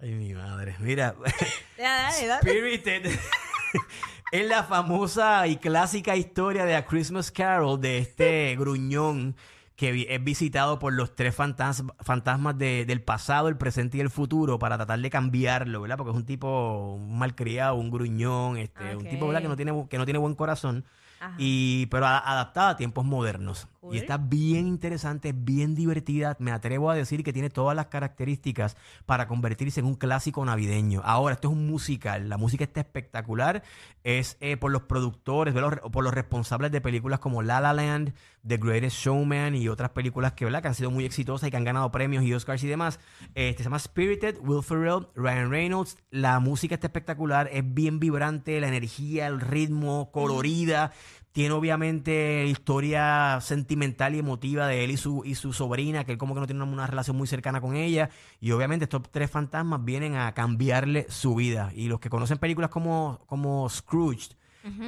ay, 0.01 0.13
mi 0.15 0.35
madre. 0.35 0.75
Mira, 0.81 1.15
Ya, 1.79 2.11
dale, 2.11 2.27
dale. 2.27 2.41
Spirited 2.51 3.07
es 4.33 4.47
la 4.49 4.65
famosa 4.65 5.47
y 5.47 5.57
clásica 5.59 6.17
historia 6.17 6.65
de 6.65 6.75
A 6.77 6.87
Christmas 6.87 7.31
Carol 7.31 7.81
de 7.81 7.99
este 7.99 8.57
gruñón 8.59 9.37
que 9.77 10.07
es 10.09 10.23
visitado 10.23 10.79
por 10.79 10.93
los 10.93 11.15
tres 11.17 11.35
fantas- 11.35 11.83
fantasmas 12.01 12.57
de- 12.57 12.85
del 12.87 13.03
pasado, 13.03 13.49
el 13.49 13.57
presente 13.57 13.99
y 13.99 14.01
el 14.01 14.11
futuro 14.11 14.59
para 14.59 14.77
tratar 14.77 15.01
de 15.01 15.11
cambiarlo, 15.11 15.81
¿verdad? 15.81 15.97
Porque 15.97 16.11
es 16.13 16.17
un 16.17 16.25
tipo 16.27 16.95
un 16.95 17.19
malcriado, 17.19 17.75
un 17.75 17.91
gruñón, 17.91 18.57
este, 18.57 18.95
un 18.97 19.09
tipo, 19.09 19.27
¿verdad? 19.27 19.43
Que 19.43 19.49
no 19.49 19.57
tiene, 19.57 19.87
que 19.91 19.99
no 19.99 20.05
tiene 20.05 20.19
buen 20.19 20.35
corazón. 20.35 20.85
Ajá. 21.21 21.37
Y, 21.39 21.87
pero 21.87 22.07
a- 22.07 22.19
adaptada 22.19 22.71
a 22.71 22.77
tiempos 22.77 23.05
modernos. 23.07 23.67
Cool. 23.81 23.95
Y 23.95 23.99
está 23.99 24.19
bien 24.19 24.67
interesante, 24.67 25.33
bien 25.33 25.75
divertida. 25.75 26.37
Me 26.39 26.53
atrevo 26.53 26.91
a 26.91 26.95
decir 26.95 27.25
que 27.25 27.33
tiene 27.33 27.49
todas 27.51 27.75
las 27.75 27.87
características 27.87 28.77
para 29.07 29.27
convertirse 29.27 29.81
en 29.81 29.87
un 29.87 29.95
clásico 29.95 30.45
navideño. 30.45 31.01
Ahora, 31.05 31.35
esto 31.35 31.49
es 31.49 31.55
un 31.55 31.67
musical. 31.67 32.29
La 32.29 32.37
música 32.37 32.65
está 32.65 32.81
espectacular. 32.81 33.63
Es 34.03 34.37
eh, 34.41 34.57
por 34.59 34.71
los 34.71 34.83
productores, 34.83 35.55
por 35.91 36.05
los 36.05 36.13
responsables 36.13 36.71
de 36.73 36.81
películas 36.83 37.21
como 37.21 37.43
La 37.43 37.61
La 37.61 37.73
Land, 37.73 38.13
The 38.47 38.59
Greatest 38.59 38.97
Showman 38.99 39.55
y 39.55 39.69
otras 39.69 39.91
películas 39.91 40.33
que, 40.33 40.45
¿verdad? 40.45 40.63
que 40.63 40.69
han 40.69 40.75
sido 40.75 40.91
muy 40.91 41.05
exitosas 41.05 41.49
y 41.49 41.51
que 41.51 41.57
han 41.57 41.65
ganado 41.65 41.91
premios 41.91 42.25
y 42.25 42.35
Oscars 42.35 42.63
y 42.65 42.69
demás. 42.69 43.01
Este 43.35 43.59
se 43.59 43.65
llama 43.65 43.79
Spirited, 43.79 44.39
Will 44.41 44.63
Ferrell, 44.63 45.09
Ryan 45.15 45.51
Reynolds. 45.51 45.97
La 46.11 46.41
música 46.41 46.75
está 46.75 46.89
espectacular, 46.89 47.49
es 47.53 47.63
bien 47.67 48.01
vibrante, 48.01 48.61
la 48.61 48.69
energía, 48.69 49.27
el 49.27 49.41
ritmo, 49.41 50.11
colorida. 50.13 50.93
Tiene 51.33 51.53
obviamente 51.53 52.47
historia 52.47 53.41
sentimental 53.41 54.15
y 54.15 54.21
emotiva 54.21 54.69
de 54.69 54.85
él 54.85 54.93
y 54.93 54.97
su, 54.97 55.25
y 55.25 55.35
su 55.35 55.53
sobrina, 55.53 56.05
que 56.05 56.13
él 56.13 56.19
como 56.19 56.33
que 56.33 56.41
no 56.41 56.47
tiene 56.47 56.63
una, 56.63 56.73
una 56.73 56.87
relación 56.87 57.17
muy 57.17 57.27
cercana 57.27 57.61
con 57.61 57.75
ella. 57.75 58.11
Y 58.41 58.53
obviamente 58.53 58.85
estos 58.85 59.03
tres 59.11 59.31
fantasmas 59.31 59.85
vienen 59.85 60.15
a 60.15 60.33
cambiarle 60.33 61.07
su 61.09 61.35
vida. 61.35 61.73
Y 61.75 61.89
los 61.89 61.99
que 61.99 62.09
conocen 62.09 62.39
películas 62.39 62.71
como, 62.71 63.21
como 63.27 63.69
Scrooge, 63.69 64.37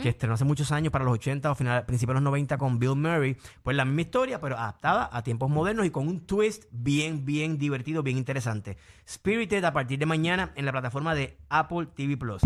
que 0.02 0.08
estrenó 0.08 0.34
hace 0.34 0.44
muchos 0.44 0.72
años 0.72 0.90
para 0.90 1.04
los 1.04 1.14
80 1.14 1.50
o 1.50 1.54
final, 1.54 1.84
principios 1.84 2.12
de 2.14 2.20
los 2.20 2.22
90 2.24 2.56
con 2.58 2.78
Bill 2.78 2.96
Murray, 2.96 3.36
pues 3.62 3.76
la 3.76 3.84
misma 3.84 4.00
historia, 4.02 4.40
pero 4.40 4.56
adaptada 4.56 5.08
a 5.12 5.22
tiempos 5.22 5.50
modernos 5.50 5.84
y 5.86 5.90
con 5.90 6.08
un 6.08 6.20
twist 6.26 6.64
bien, 6.70 7.24
bien 7.26 7.58
divertido, 7.58 8.02
bien 8.02 8.16
interesante. 8.16 8.76
Spirited 9.08 9.62
a 9.64 9.72
partir 9.72 9.98
de 9.98 10.06
mañana 10.06 10.52
en 10.56 10.64
la 10.64 10.72
plataforma 10.72 11.14
de 11.14 11.36
Apple 11.50 11.88
TV 11.94 12.16
Plus. 12.16 12.42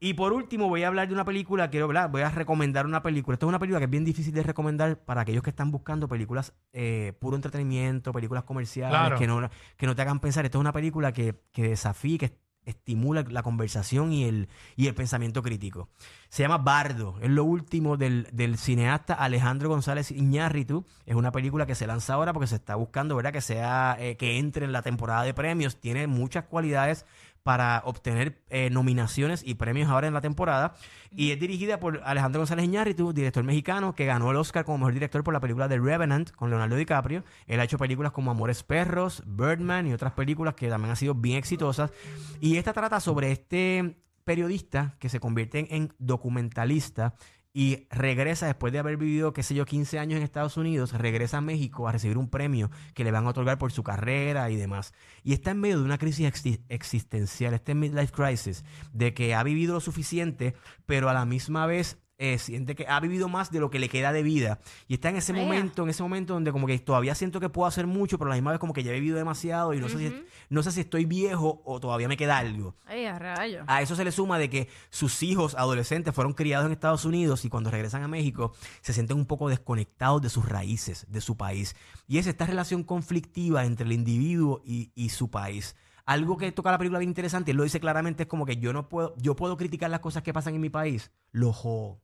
Y 0.00 0.12
por 0.14 0.34
último, 0.34 0.68
voy 0.68 0.82
a 0.82 0.88
hablar 0.88 1.08
de 1.08 1.14
una 1.14 1.24
película, 1.24 1.70
quiero 1.70 1.86
hablar, 1.86 2.10
voy 2.10 2.20
a 2.22 2.28
recomendar 2.28 2.84
una 2.84 3.02
película. 3.02 3.36
Esta 3.36 3.46
es 3.46 3.48
una 3.48 3.58
película 3.58 3.78
que 3.78 3.84
es 3.86 3.90
bien 3.90 4.04
difícil 4.04 4.34
de 4.34 4.42
recomendar 4.42 4.98
para 4.98 5.22
aquellos 5.22 5.42
que 5.42 5.48
están 5.50 5.70
buscando 5.70 6.08
películas 6.08 6.52
eh, 6.74 7.14
puro 7.20 7.36
entretenimiento, 7.36 8.12
películas 8.12 8.44
comerciales, 8.44 8.90
Claro. 8.98 9.16
que, 9.16 9.26
no, 9.26 9.48
que 9.78 9.86
no 9.86 9.94
te 9.94 10.02
hagan 10.02 10.20
pensar. 10.20 10.44
Esta 10.44 10.58
es 10.58 10.60
una 10.60 10.72
película 10.72 11.12
que, 11.12 11.36
que 11.52 11.62
desafía, 11.68 12.18
que 12.18 12.36
estimula 12.64 13.24
la 13.28 13.42
conversación 13.42 14.12
y 14.12 14.24
el, 14.24 14.48
y 14.76 14.86
el 14.86 14.94
pensamiento 14.94 15.42
crítico. 15.42 15.88
Se 16.28 16.42
llama 16.42 16.58
Bardo, 16.58 17.16
es 17.20 17.30
lo 17.30 17.44
último 17.44 17.96
del, 17.96 18.28
del 18.32 18.58
cineasta 18.58 19.14
Alejandro 19.14 19.68
González 19.68 20.10
Iñárritu. 20.10 20.84
Es 21.06 21.14
una 21.14 21.32
película 21.32 21.66
que 21.66 21.74
se 21.74 21.86
lanza 21.86 22.14
ahora 22.14 22.32
porque 22.32 22.48
se 22.48 22.56
está 22.56 22.74
buscando, 22.74 23.16
¿verdad? 23.16 23.32
Que 23.32 23.40
sea, 23.40 23.96
eh, 23.98 24.16
que 24.16 24.38
entre 24.38 24.64
en 24.64 24.72
la 24.72 24.82
temporada 24.82 25.22
de 25.22 25.34
premios. 25.34 25.80
Tiene 25.80 26.06
muchas 26.06 26.44
cualidades 26.44 27.06
para 27.44 27.82
obtener 27.84 28.42
eh, 28.48 28.70
nominaciones 28.70 29.42
y 29.46 29.54
premios 29.54 29.90
ahora 29.90 30.08
en 30.08 30.14
la 30.14 30.22
temporada. 30.22 30.74
Y 31.10 31.30
es 31.30 31.38
dirigida 31.38 31.78
por 31.78 32.00
Alejandro 32.04 32.40
González 32.40 32.64
Iñárritu, 32.64 33.12
director 33.12 33.44
mexicano, 33.44 33.94
que 33.94 34.06
ganó 34.06 34.30
el 34.30 34.36
Oscar 34.38 34.64
como 34.64 34.78
mejor 34.78 34.94
director 34.94 35.22
por 35.22 35.34
la 35.34 35.40
película 35.40 35.68
The 35.68 35.78
Revenant 35.78 36.30
con 36.32 36.48
Leonardo 36.48 36.74
DiCaprio. 36.74 37.22
Él 37.46 37.60
ha 37.60 37.64
hecho 37.64 37.78
películas 37.78 38.12
como 38.12 38.30
Amores 38.30 38.62
Perros, 38.62 39.22
Birdman 39.26 39.86
y 39.86 39.92
otras 39.92 40.14
películas 40.14 40.54
que 40.54 40.68
también 40.68 40.90
han 40.90 40.96
sido 40.96 41.14
bien 41.14 41.36
exitosas. 41.36 41.92
Y 42.40 42.56
esta 42.56 42.72
trata 42.72 42.98
sobre 42.98 43.30
este 43.30 43.94
periodista 44.24 44.96
que 44.98 45.10
se 45.10 45.20
convierte 45.20 45.76
en 45.76 45.92
documentalista 45.98 47.14
y 47.56 47.86
regresa 47.88 48.46
después 48.46 48.72
de 48.72 48.80
haber 48.80 48.96
vivido, 48.96 49.32
qué 49.32 49.44
sé 49.44 49.54
yo, 49.54 49.64
15 49.64 50.00
años 50.00 50.16
en 50.18 50.24
Estados 50.24 50.56
Unidos, 50.56 50.92
regresa 50.92 51.38
a 51.38 51.40
México 51.40 51.86
a 51.86 51.92
recibir 51.92 52.18
un 52.18 52.28
premio 52.28 52.68
que 52.94 53.04
le 53.04 53.12
van 53.12 53.26
a 53.26 53.30
otorgar 53.30 53.58
por 53.58 53.70
su 53.70 53.84
carrera 53.84 54.50
y 54.50 54.56
demás. 54.56 54.92
Y 55.22 55.34
está 55.34 55.52
en 55.52 55.60
medio 55.60 55.78
de 55.78 55.84
una 55.84 55.96
crisis 55.96 56.26
exi- 56.26 56.60
existencial, 56.68 57.54
este 57.54 57.76
midlife 57.76 58.12
crisis, 58.12 58.64
de 58.92 59.14
que 59.14 59.36
ha 59.36 59.42
vivido 59.44 59.74
lo 59.74 59.80
suficiente, 59.80 60.54
pero 60.84 61.08
a 61.08 61.14
la 61.14 61.24
misma 61.26 61.64
vez 61.66 61.98
eh, 62.18 62.38
siente 62.38 62.74
que 62.74 62.86
ha 62.86 63.00
vivido 63.00 63.28
más 63.28 63.50
de 63.50 63.60
lo 63.60 63.70
que 63.70 63.78
le 63.78 63.88
queda 63.88 64.12
de 64.12 64.22
vida. 64.22 64.60
Y 64.86 64.94
está 64.94 65.08
en 65.08 65.16
ese 65.16 65.32
momento, 65.32 65.82
en 65.82 65.90
ese 65.90 66.02
momento 66.02 66.34
donde 66.34 66.52
como 66.52 66.66
que 66.66 66.78
todavía 66.78 67.14
siento 67.14 67.40
que 67.40 67.48
puedo 67.48 67.66
hacer 67.66 67.86
mucho, 67.86 68.18
pero 68.18 68.30
a 68.30 68.30
la 68.30 68.36
misma 68.36 68.52
vez 68.52 68.60
como 68.60 68.72
que 68.72 68.82
ya 68.82 68.92
he 68.92 68.94
vivido 68.94 69.16
demasiado 69.16 69.74
y 69.74 69.80
no, 69.80 69.88
sé, 69.88 69.98
si, 69.98 70.24
no 70.48 70.62
sé 70.62 70.70
si 70.70 70.80
estoy 70.80 71.04
viejo 71.06 71.62
o 71.64 71.80
todavía 71.80 72.08
me 72.08 72.16
queda 72.16 72.38
algo. 72.38 72.76
Ay, 72.86 73.06
a 73.06 73.18
rayo. 73.18 73.64
A 73.66 73.82
eso 73.82 73.96
se 73.96 74.04
le 74.04 74.12
suma 74.12 74.38
de 74.38 74.48
que 74.48 74.68
sus 74.90 75.22
hijos 75.22 75.54
adolescentes 75.54 76.14
fueron 76.14 76.34
criados 76.34 76.66
en 76.66 76.72
Estados 76.72 77.04
Unidos 77.04 77.44
y 77.44 77.48
cuando 77.48 77.70
regresan 77.70 78.02
a 78.02 78.08
México 78.08 78.52
se 78.80 78.92
sienten 78.92 79.16
un 79.16 79.26
poco 79.26 79.48
desconectados 79.48 80.22
de 80.22 80.30
sus 80.30 80.48
raíces, 80.48 81.06
de 81.08 81.20
su 81.20 81.36
país. 81.36 81.74
Y 82.06 82.18
es 82.18 82.26
esta 82.26 82.46
relación 82.46 82.84
conflictiva 82.84 83.64
entre 83.64 83.86
el 83.86 83.92
individuo 83.92 84.62
y, 84.64 84.92
y 84.94 85.08
su 85.08 85.30
país. 85.30 85.74
Algo 86.06 86.36
que 86.36 86.52
toca 86.52 86.70
la 86.70 86.76
película 86.76 86.98
bien 86.98 87.10
interesante, 87.10 87.52
él 87.52 87.56
lo 87.56 87.62
dice 87.62 87.80
claramente, 87.80 88.24
es 88.24 88.28
como 88.28 88.44
que 88.44 88.58
yo 88.58 88.74
no 88.74 88.90
puedo, 88.90 89.14
yo 89.16 89.34
puedo 89.36 89.56
criticar 89.56 89.88
las 89.90 90.00
cosas 90.00 90.22
que 90.22 90.34
pasan 90.34 90.54
en 90.54 90.60
mi 90.60 90.68
país, 90.68 91.10
lo 91.32 91.52
jo, 91.54 92.03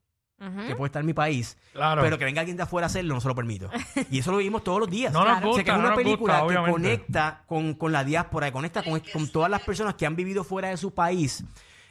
Que 0.66 0.74
puede 0.74 0.86
estar 0.88 1.00
en 1.00 1.06
mi 1.06 1.12
país, 1.12 1.58
Claro. 1.74 2.00
pero 2.00 2.16
que 2.16 2.24
venga 2.24 2.40
alguien 2.40 2.56
de 2.56 2.62
afuera 2.62 2.86
a 2.86 2.88
hacerlo, 2.88 3.14
no 3.14 3.20
se 3.20 3.28
lo 3.28 3.34
permito. 3.34 3.68
Y 4.10 4.20
eso 4.20 4.30
lo 4.32 4.38
vivimos 4.38 4.64
todos 4.64 4.80
los 4.80 4.88
días. 4.88 5.12
No 5.12 5.20
nos 5.24 5.36
O 5.36 5.40
sea, 5.40 5.46
gusta, 5.46 5.64
que 5.64 5.70
es 5.70 5.76
no 5.76 5.80
una 5.80 5.88
nos 5.90 5.98
película 5.98 6.32
gusta, 6.32 6.38
que 6.40 6.46
obviamente. 6.58 6.72
conecta 6.72 7.44
con, 7.46 7.74
con 7.74 7.92
la 7.92 8.04
diáspora, 8.04 8.46
que 8.46 8.52
conecta 8.52 8.82
con, 8.82 8.98
con 9.12 9.28
todas 9.28 9.50
las 9.50 9.60
personas 9.62 9.94
que 9.96 10.06
han 10.06 10.16
vivido 10.16 10.42
fuera 10.42 10.68
de 10.68 10.78
su 10.78 10.94
país 10.94 11.44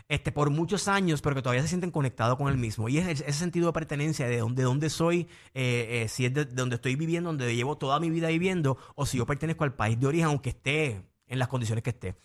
este, 0.07 0.31
por 0.31 0.49
muchos 0.49 0.87
años, 0.87 1.21
pero 1.21 1.35
que 1.35 1.43
todavía 1.43 1.61
se 1.61 1.67
sienten 1.67 1.91
conectados 1.91 2.35
con 2.37 2.47
el 2.47 2.57
mismo. 2.57 2.89
Y 2.89 2.97
es 2.97 3.07
ese 3.07 3.29
ese 3.29 3.37
sentido 3.37 3.67
de 3.67 3.73
pertenencia 3.73 4.27
de 4.27 4.39
dónde, 4.39 4.63
de 4.63 4.65
dónde 4.65 4.89
soy, 4.89 5.27
eh, 5.53 6.01
eh, 6.03 6.07
si 6.09 6.25
es 6.25 6.33
de, 6.33 6.45
de 6.45 6.55
donde 6.55 6.77
estoy 6.77 6.95
viviendo, 6.95 7.29
donde 7.29 7.55
llevo 7.55 7.77
toda 7.77 7.99
mi 7.99 8.09
vida 8.09 8.29
viviendo, 8.29 8.79
o 8.95 9.05
si 9.05 9.19
yo 9.19 9.27
pertenezco 9.27 9.63
al 9.63 9.73
país 9.75 9.99
de 9.99 10.07
origen, 10.07 10.25
aunque 10.25 10.49
esté 10.49 11.03
en 11.27 11.37
las 11.37 11.47
condiciones 11.47 11.83
que 11.83 11.91
esté. 11.91 12.15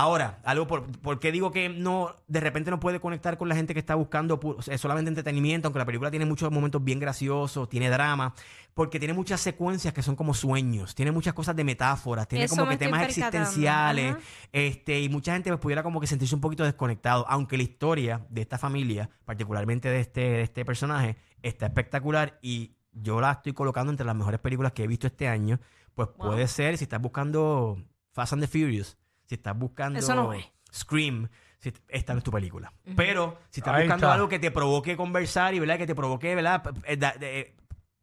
Ahora, 0.00 0.38
algo 0.44 0.66
por, 0.66 0.86
por 1.00 1.18
qué 1.18 1.30
digo 1.30 1.50
que 1.50 1.68
no 1.68 2.14
de 2.26 2.40
repente 2.40 2.70
no 2.70 2.80
puede 2.80 3.00
conectar 3.00 3.36
con 3.36 3.48
la 3.50 3.54
gente 3.54 3.74
que 3.74 3.80
está 3.80 3.94
buscando 3.96 4.40
pu- 4.40 4.56
o 4.58 4.62
sea, 4.62 4.78
solamente 4.78 5.08
entretenimiento, 5.10 5.68
aunque 5.68 5.78
la 5.78 5.84
película 5.84 6.10
tiene 6.10 6.24
muchos 6.24 6.50
momentos 6.50 6.82
bien 6.82 6.98
graciosos, 7.00 7.68
tiene 7.68 7.90
drama, 7.90 8.34
porque 8.72 8.98
tiene 8.98 9.12
muchas 9.12 9.40
secuencias 9.42 9.92
que 9.92 10.02
son 10.02 10.16
como 10.16 10.32
sueños, 10.32 10.94
tiene 10.94 11.12
muchas 11.12 11.34
cosas 11.34 11.54
de 11.54 11.64
metáforas, 11.64 12.26
tiene 12.28 12.46
Eso 12.46 12.56
como 12.56 12.70
que 12.70 12.78
temas 12.78 13.02
existenciales, 13.02 14.12
ajá. 14.14 14.20
este, 14.52 15.00
y 15.00 15.08
mucha 15.08 15.32
gente 15.34 15.50
pues, 15.50 15.60
pudiera 15.60 15.82
como 15.82 16.00
que 16.00 16.06
sentirse 16.06 16.34
un 16.34 16.40
poquito 16.40 16.64
desconectado, 16.64 17.26
aunque 17.28 17.56
la 17.56 17.64
historia 17.64 18.24
de 18.30 18.40
esta 18.42 18.56
familia, 18.58 19.10
particularmente 19.24 19.88
de 19.88 20.00
este, 20.00 20.20
de 20.20 20.42
este 20.42 20.64
personaje, 20.64 21.16
está 21.42 21.66
espectacular 21.66 22.38
y 22.42 22.72
yo 22.92 23.20
la 23.20 23.32
estoy 23.32 23.52
colocando 23.52 23.90
entre 23.92 24.06
las 24.06 24.16
mejores 24.16 24.40
películas 24.40 24.72
que 24.72 24.84
he 24.84 24.86
visto 24.86 25.06
este 25.06 25.28
año, 25.28 25.60
pues 25.94 26.08
Wow. 26.16 26.28
puede 26.30 26.48
ser 26.48 26.78
si 26.78 26.84
estás 26.84 27.00
buscando 27.02 27.76
Fast 28.12 28.32
and 28.32 28.42
the 28.42 28.48
Furious, 28.48 28.96
si 29.30 29.36
estás 29.36 29.56
buscando 29.56 29.96
Eso 30.00 30.12
no 30.16 30.32
es. 30.32 30.44
Scream, 30.74 31.28
si- 31.60 31.72
esta 31.86 32.14
no 32.14 32.18
es 32.18 32.24
tu 32.24 32.32
película. 32.32 32.72
Pero 32.96 33.38
si 33.50 33.60
estás 33.60 33.74
Ahí 33.76 33.84
buscando 33.84 34.06
está. 34.06 34.14
algo 34.14 34.28
que 34.28 34.40
te 34.40 34.50
provoque 34.50 34.96
conversar 34.96 35.54
y 35.54 35.60
¿verdad? 35.60 35.78
que 35.78 35.86
te 35.86 35.94
provoque 35.94 36.34
¿verdad? 36.34 36.64
Eh, 36.84 36.96
da- 36.96 37.12
de- 37.12 37.54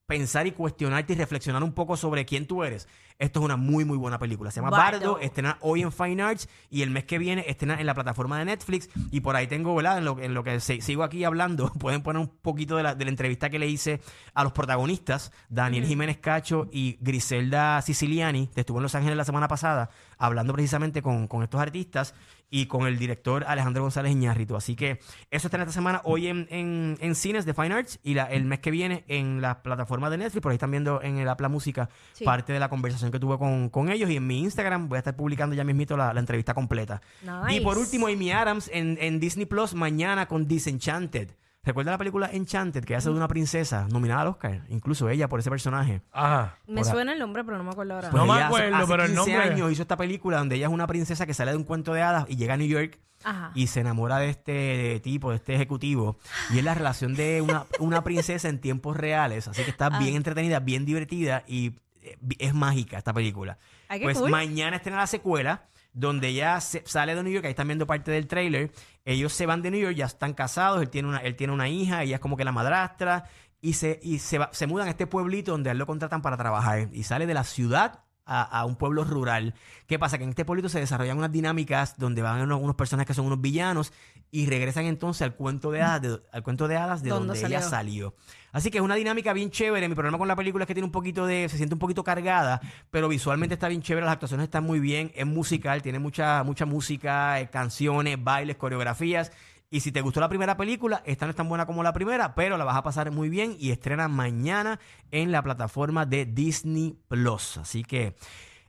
pensar 0.07 0.47
y 0.47 0.51
cuestionarte 0.53 1.13
y 1.13 1.15
reflexionar 1.17 1.61
un 1.63 1.73
poco 1.73 1.97
sobre 1.97 2.25
quién 2.25 2.47
tú 2.47 2.63
eres, 2.63 2.87
esto 3.19 3.39
es 3.39 3.45
una 3.45 3.57
muy, 3.57 3.83
muy 3.83 3.97
buena 3.97 4.17
película. 4.17 4.51
Se 4.51 4.61
llama 4.61 4.69
Bardo, 4.69 4.99
Bardo. 5.13 5.19
estrena 5.19 5.57
hoy 5.61 5.81
en 5.81 5.91
Fine 5.91 6.21
Arts 6.23 6.47
y 6.69 6.81
el 6.83 6.91
mes 6.91 7.03
que 7.03 7.17
viene 7.17 7.43
estrena 7.47 7.77
en 7.79 7.85
la 7.85 7.93
plataforma 7.93 8.39
de 8.39 8.45
Netflix. 8.45 8.89
Y 9.11 9.19
por 9.21 9.35
ahí 9.35 9.47
tengo, 9.47 9.75
¿verdad? 9.75 9.97
En 9.97 10.05
lo, 10.05 10.19
en 10.19 10.33
lo 10.33 10.43
que 10.43 10.59
se- 10.61 10.79
sigo 10.81 11.03
aquí 11.03 11.23
hablando, 11.25 11.73
pueden 11.79 12.03
poner 12.03 12.21
un 12.21 12.27
poquito 12.29 12.77
de 12.77 12.83
la, 12.83 12.95
de 12.95 13.03
la 13.03 13.11
entrevista 13.11 13.49
que 13.49 13.59
le 13.59 13.67
hice 13.67 13.99
a 14.33 14.43
los 14.43 14.53
protagonistas, 14.53 15.31
Daniel 15.49 15.85
Jiménez 15.85 16.19
Cacho 16.19 16.69
y 16.71 16.97
Griselda 17.01 17.81
Siciliani, 17.81 18.47
que 18.47 18.61
estuvo 18.61 18.77
en 18.77 18.83
Los 18.83 18.95
Ángeles 18.95 19.17
la 19.17 19.25
semana 19.25 19.47
pasada, 19.49 19.89
hablando 20.17 20.53
precisamente 20.53 21.01
con, 21.01 21.27
con 21.27 21.43
estos 21.43 21.59
artistas 21.59 22.13
y 22.49 22.67
con 22.67 22.87
el 22.87 22.97
director 22.97 23.43
Alejandro 23.47 23.81
González 23.83 24.11
Iñárritu. 24.11 24.55
Así 24.55 24.75
que 24.75 24.99
eso 25.31 25.47
está 25.47 25.57
en 25.57 25.61
esta 25.61 25.73
semana 25.73 26.01
hoy 26.05 26.27
en, 26.27 26.47
en, 26.49 26.97
en 27.01 27.15
cines 27.15 27.45
de 27.45 27.53
Fine 27.53 27.73
Arts 27.75 27.99
y 28.03 28.13
la- 28.13 28.25
el 28.25 28.45
mes 28.45 28.59
que 28.59 28.71
viene 28.71 29.03
en 29.07 29.41
la 29.41 29.61
plataforma 29.63 30.09
de 30.09 30.17
Netflix. 30.17 30.41
Por 30.41 30.51
ahí 30.51 30.55
están 30.55 30.71
viendo 30.71 31.01
en 31.01 31.17
el 31.17 31.27
Apla 31.27 31.49
Música 31.49 31.89
Sí. 32.13 32.23
parte 32.23 32.53
de 32.53 32.59
la 32.59 32.69
conversación 32.69 33.11
que 33.11 33.19
tuve 33.19 33.37
con, 33.37 33.69
con 33.69 33.89
ellos. 33.89 34.09
Y 34.09 34.15
en 34.15 34.25
mi 34.27 34.39
Instagram 34.39 34.87
voy 34.87 34.95
a 34.95 34.99
estar 34.99 35.15
publicando 35.15 35.55
ya 35.55 35.63
mismito 35.63 35.97
la, 35.97 36.13
la 36.13 36.19
entrevista 36.19 36.53
completa. 36.53 37.01
Nice. 37.21 37.57
Y 37.57 37.61
por 37.61 37.77
último, 37.77 38.07
Amy 38.07 38.31
Adams 38.31 38.69
en, 38.73 38.97
en 39.01 39.19
Disney 39.19 39.45
Plus 39.45 39.73
mañana 39.73 40.27
con 40.27 40.47
Disenchanted. 40.47 41.31
¿Recuerda 41.67 41.91
la 41.91 41.97
película 41.97 42.29
Enchanted 42.31 42.85
que 42.85 42.95
hace 42.95 43.09
de 43.09 43.15
una 43.15 43.27
princesa 43.27 43.87
nominada 43.91 44.21
al 44.21 44.27
Oscar? 44.29 44.61
Incluso 44.69 45.09
ella 45.09 45.27
por 45.27 45.41
ese 45.41 45.49
personaje. 45.49 46.01
Ajá. 46.13 46.57
Me 46.65 46.81
Por 46.81 46.87
a- 46.87 46.91
suena 46.91 47.11
el 47.11 47.19
nombre, 47.19 47.43
pero 47.43 47.57
no 47.57 47.65
me 47.65 47.71
acuerdo 47.71 47.93
ahora. 47.95 48.09
No 48.11 48.25
me 48.25 48.33
ella 48.35 48.35
hace- 48.35 48.45
acuerdo, 48.45 48.75
hace 48.77 48.87
pero 48.87 49.03
el 49.03 49.09
15 49.11 49.31
nombre- 49.33 49.51
años 49.53 49.71
hizo 49.73 49.81
esta 49.81 49.97
película 49.97 50.37
donde 50.37 50.55
ella 50.55 50.67
es 50.67 50.71
una 50.73 50.87
princesa 50.87 51.25
que 51.25 51.33
sale 51.33 51.51
de 51.51 51.57
un 51.57 51.65
cuento 51.65 51.93
de 51.93 52.01
hadas 52.01 52.25
y 52.29 52.37
llega 52.37 52.53
a 52.53 52.57
New 52.57 52.67
York 52.67 52.99
Ajá. 53.25 53.51
y 53.53 53.67
se 53.67 53.81
enamora 53.81 54.17
de 54.19 54.29
este 54.29 55.01
tipo, 55.03 55.29
de 55.31 55.35
este 55.35 55.55
ejecutivo. 55.55 56.17
Y 56.53 56.59
es 56.59 56.63
la 56.63 56.73
relación 56.73 57.15
de 57.15 57.41
una, 57.41 57.65
una 57.79 58.01
princesa 58.01 58.47
en 58.47 58.59
tiempos 58.61 58.95
reales. 58.95 59.49
Así 59.49 59.61
que 59.63 59.69
está 59.69 59.87
Ah. 59.91 59.99
bien 59.99 60.15
entretenida, 60.15 60.61
bien 60.61 60.85
divertida 60.85 61.43
y 61.47 61.73
eh, 62.01 62.17
es 62.39 62.53
mágica 62.53 62.97
esta 62.97 63.11
película. 63.11 63.57
Ay, 63.89 63.99
qué 63.99 64.05
pues 64.05 64.19
cool. 64.19 64.31
mañana 64.31 64.77
estrena 64.77 64.99
la 64.99 65.07
secuela 65.07 65.65
donde 65.99 66.27
ella 66.29 66.59
se- 66.61 66.83
sale 66.85 67.15
de 67.15 67.23
New 67.23 67.33
York, 67.33 67.45
ahí 67.45 67.51
están 67.51 67.67
viendo 67.67 67.87
parte 67.87 68.11
del 68.11 68.27
trailer. 68.27 68.71
Ellos 69.03 69.33
se 69.33 69.45
van 69.45 69.61
de 69.61 69.71
New 69.71 69.79
York, 69.81 69.95
ya 69.95 70.05
están 70.05 70.33
casados, 70.33 70.81
él 70.81 70.89
tiene 70.89 71.07
una, 71.09 71.17
él 71.19 71.35
tiene 71.35 71.53
una 71.53 71.67
hija, 71.69 72.03
ella 72.03 72.15
es 72.15 72.21
como 72.21 72.37
que 72.37 72.43
la 72.45 72.51
madrastra. 72.51 73.25
Y 73.61 73.73
se, 73.73 73.99
y 74.03 74.19
se, 74.19 74.37
va- 74.37 74.49
se 74.53 74.67
mudan 74.67 74.87
a 74.87 74.91
este 74.91 75.07
pueblito 75.07 75.51
donde 75.51 75.71
él 75.71 75.77
lo 75.77 75.85
contratan 75.87 76.21
para 76.21 76.37
trabajar. 76.37 76.89
Y 76.93 77.03
sale 77.03 77.25
de 77.25 77.33
la 77.33 77.43
ciudad 77.43 78.03
a, 78.27 78.43
a 78.43 78.65
un 78.65 78.75
pueblo 78.75 79.03
rural. 79.03 79.53
¿Qué 79.87 79.97
pasa? 79.97 80.17
Que 80.17 80.25
en 80.25 80.29
este 80.31 80.45
pueblito 80.45 80.69
se 80.69 80.79
desarrollan 80.79 81.17
unas 81.17 81.31
dinámicas 81.31 81.97
donde 81.97 82.21
van 82.21 82.41
unos, 82.41 82.61
unos 82.61 82.75
personajes 82.75 83.07
que 83.07 83.13
son 83.13 83.25
unos 83.25 83.41
villanos 83.41 83.93
y 84.29 84.45
regresan 84.45 84.85
entonces 84.85 85.21
al 85.21 85.35
cuento 85.35 85.71
de 85.71 85.81
hadas 85.81 86.01
de, 86.01 86.19
al 86.31 86.43
cuento 86.43 86.67
de, 86.67 86.75
hadas 86.75 87.01
de 87.01 87.09
¿Dónde 87.09 87.27
donde 87.27 87.39
ella 87.39 87.61
salió? 87.61 88.11
salió. 88.11 88.15
Así 88.51 88.71
que 88.71 88.79
es 88.79 88.83
una 88.83 88.95
dinámica 88.95 89.33
bien 89.33 89.51
chévere. 89.51 89.87
Mi 89.87 89.95
problema 89.95 90.17
con 90.17 90.27
la 90.27 90.35
película 90.35 90.63
es 90.63 90.67
que 90.67 90.73
tiene 90.73 90.85
un 90.85 90.91
poquito 90.91 91.25
de. 91.25 91.47
se 91.47 91.57
siente 91.57 91.75
un 91.75 91.79
poquito 91.79 92.03
cargada, 92.03 92.59
pero 92.91 93.07
visualmente 93.07 93.53
está 93.53 93.67
bien 93.67 93.81
chévere. 93.81 94.05
Las 94.05 94.13
actuaciones 94.13 94.45
están 94.45 94.63
muy 94.63 94.79
bien. 94.79 95.11
Es 95.15 95.25
musical, 95.25 95.81
tiene 95.81 95.99
mucha, 95.99 96.43
mucha 96.43 96.65
música, 96.65 97.39
eh, 97.39 97.49
canciones, 97.49 98.21
bailes, 98.23 98.57
coreografías. 98.57 99.31
Y 99.69 99.81
si 99.81 99.91
te 99.91 99.99
gustó 100.01 100.21
la 100.21 100.29
primera 100.29 100.55
película, 100.55 101.01
esta 101.05 101.25
no 101.25 101.31
es 101.31 101.35
tan 101.35 101.49
buena 101.49 101.65
como 101.65 101.83
la 101.83 101.91
primera, 101.91 102.33
pero 102.35 102.57
la 102.57 102.63
vas 102.63 102.77
a 102.77 102.83
pasar 102.83 103.11
muy 103.11 103.27
bien 103.29 103.55
y 103.59 103.71
estrena 103.71 104.07
mañana 104.07 104.79
en 105.11 105.31
la 105.33 105.41
plataforma 105.43 106.05
de 106.05 106.25
Disney 106.25 106.97
Plus. 107.09 107.57
Así 107.57 107.83
que 107.83 108.15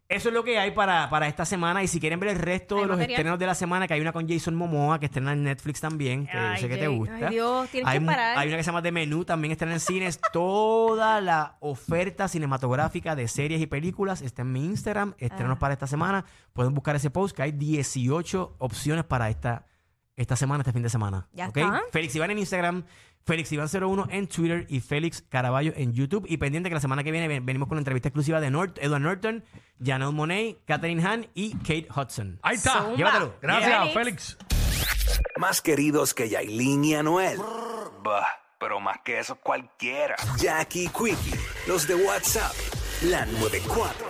eso 0.09 0.29
es 0.31 0.35
lo 0.35 0.43
que 0.43 0.59
hay 0.59 0.73
para, 0.73 1.09
para 1.09 1.29
esta 1.29 1.45
semana. 1.45 1.85
Y 1.85 1.87
si 1.87 2.01
quieren 2.01 2.19
ver 2.19 2.31
el 2.31 2.39
resto 2.39 2.77
Hay 2.77 2.81
de 2.83 2.87
los 2.89 2.97
material. 2.97 3.21
estrenos 3.21 3.39
de 3.39 3.47
la 3.47 3.55
semana, 3.55 3.87
que 3.87 3.95
hay 3.95 4.01
una 4.01 4.11
con 4.13 4.27
Jason 4.29 4.57
Momoa 4.57 4.99
que 4.99 5.07
estrena 5.07 5.35
en 5.35 5.45
Netflix 5.45 5.81
también, 5.81 6.27
que 6.27 6.33
yo 6.33 6.57
sé 6.61 6.69
que 6.69 6.79
te 6.79 6.89
gusta. 6.89 7.15
Ay, 7.15 7.35
Dios, 7.35 7.69
tienes 7.69 7.89
hay, 7.89 7.95
que 7.99 8.01
mu- 8.01 8.07
parar. 8.07 8.37
hay 8.39 8.49
una 8.49 8.57
que 8.57 8.63
se 8.65 8.67
llama 8.69 8.83
De 8.83 8.91
Menú, 8.91 9.25
también 9.25 9.53
estrena 9.53 9.75
en 9.75 9.81
cines. 9.81 10.19
Toda 10.33 11.21
la 11.21 11.59
oferta 11.61 12.27
cinematográfica 12.27 13.15
de 13.15 13.29
series 13.29 13.61
y 13.61 13.67
películas 13.69 14.21
está 14.21 14.43
en 14.43 14.51
mi 14.51 14.65
Instagram. 14.65 15.15
Estrenos 15.19 15.57
Ah. 15.57 15.59
para 15.61 15.75
esta 15.75 15.87
semana. 15.87 16.25
Pueden 16.55 16.75
buscar 16.75 16.97
ese 16.97 17.11
post 17.11 17.37
que 17.37 17.43
hay 17.43 17.53
18 17.53 18.57
opciones 18.59 19.05
para 19.05 19.29
esta, 19.29 19.67
esta 20.19 20.37
semana, 20.37 20.63
este 20.63 20.73
fin 20.73 20.83
de 20.83 20.91
semana. 20.91 21.27
Ya 21.33 21.47
está. 21.47 21.83
Félix 21.93 22.15
Iván 22.17 22.31
en 22.33 22.39
Instagram, 22.39 22.85
Félix 23.25 23.53
Iván01 23.53 24.07
en 24.11 24.27
Twitter 24.27 24.67
y 24.69 24.81
Félix 24.81 25.23
Caraballo 25.29 25.73
en 25.77 25.93
YouTube. 25.93 26.27
Y 26.29 26.37
pendiente 26.39 26.69
que 26.69 26.75
la 26.75 26.81
semana 26.81 27.03
que 27.05 27.11
viene 27.11 27.29
ven- 27.29 27.45
venimos 27.47 27.69
con 27.69 27.77
la 27.77 27.81
entrevista 27.81 28.09
exclusiva 28.09 28.41
de 28.41 28.51
Nort, 28.51 28.79
Edward 28.81 29.01
Norton, 29.03 29.45
Janelle 29.83 30.13
Monet, 30.13 30.59
Catherine 30.67 31.03
Hahn 31.03 31.27
y 31.35 31.53
Kate 31.59 31.89
Hudson. 31.95 32.39
Ahí 32.43 32.57
está. 32.57 32.83
Zumba. 32.83 32.97
Llévatelo. 32.97 33.35
Gracias, 33.41 33.93
Félix. 33.95 33.95
Félix. 33.95 34.39
Más 35.39 35.61
queridos 35.63 36.15
que 36.15 36.29
Yailin 36.29 36.85
y 36.85 36.95
Anuel. 36.95 37.39
Bah, 38.03 38.27
pero 38.59 38.81
más 38.81 38.99
que 39.05 39.19
eso 39.19 39.37
cualquiera. 39.37 40.17
Jackie 40.39 40.89
Quickie, 40.89 41.39
los 41.67 41.87
de 41.87 41.95
WhatsApp, 41.95 42.53
la 43.03 43.25
94. 43.27 44.07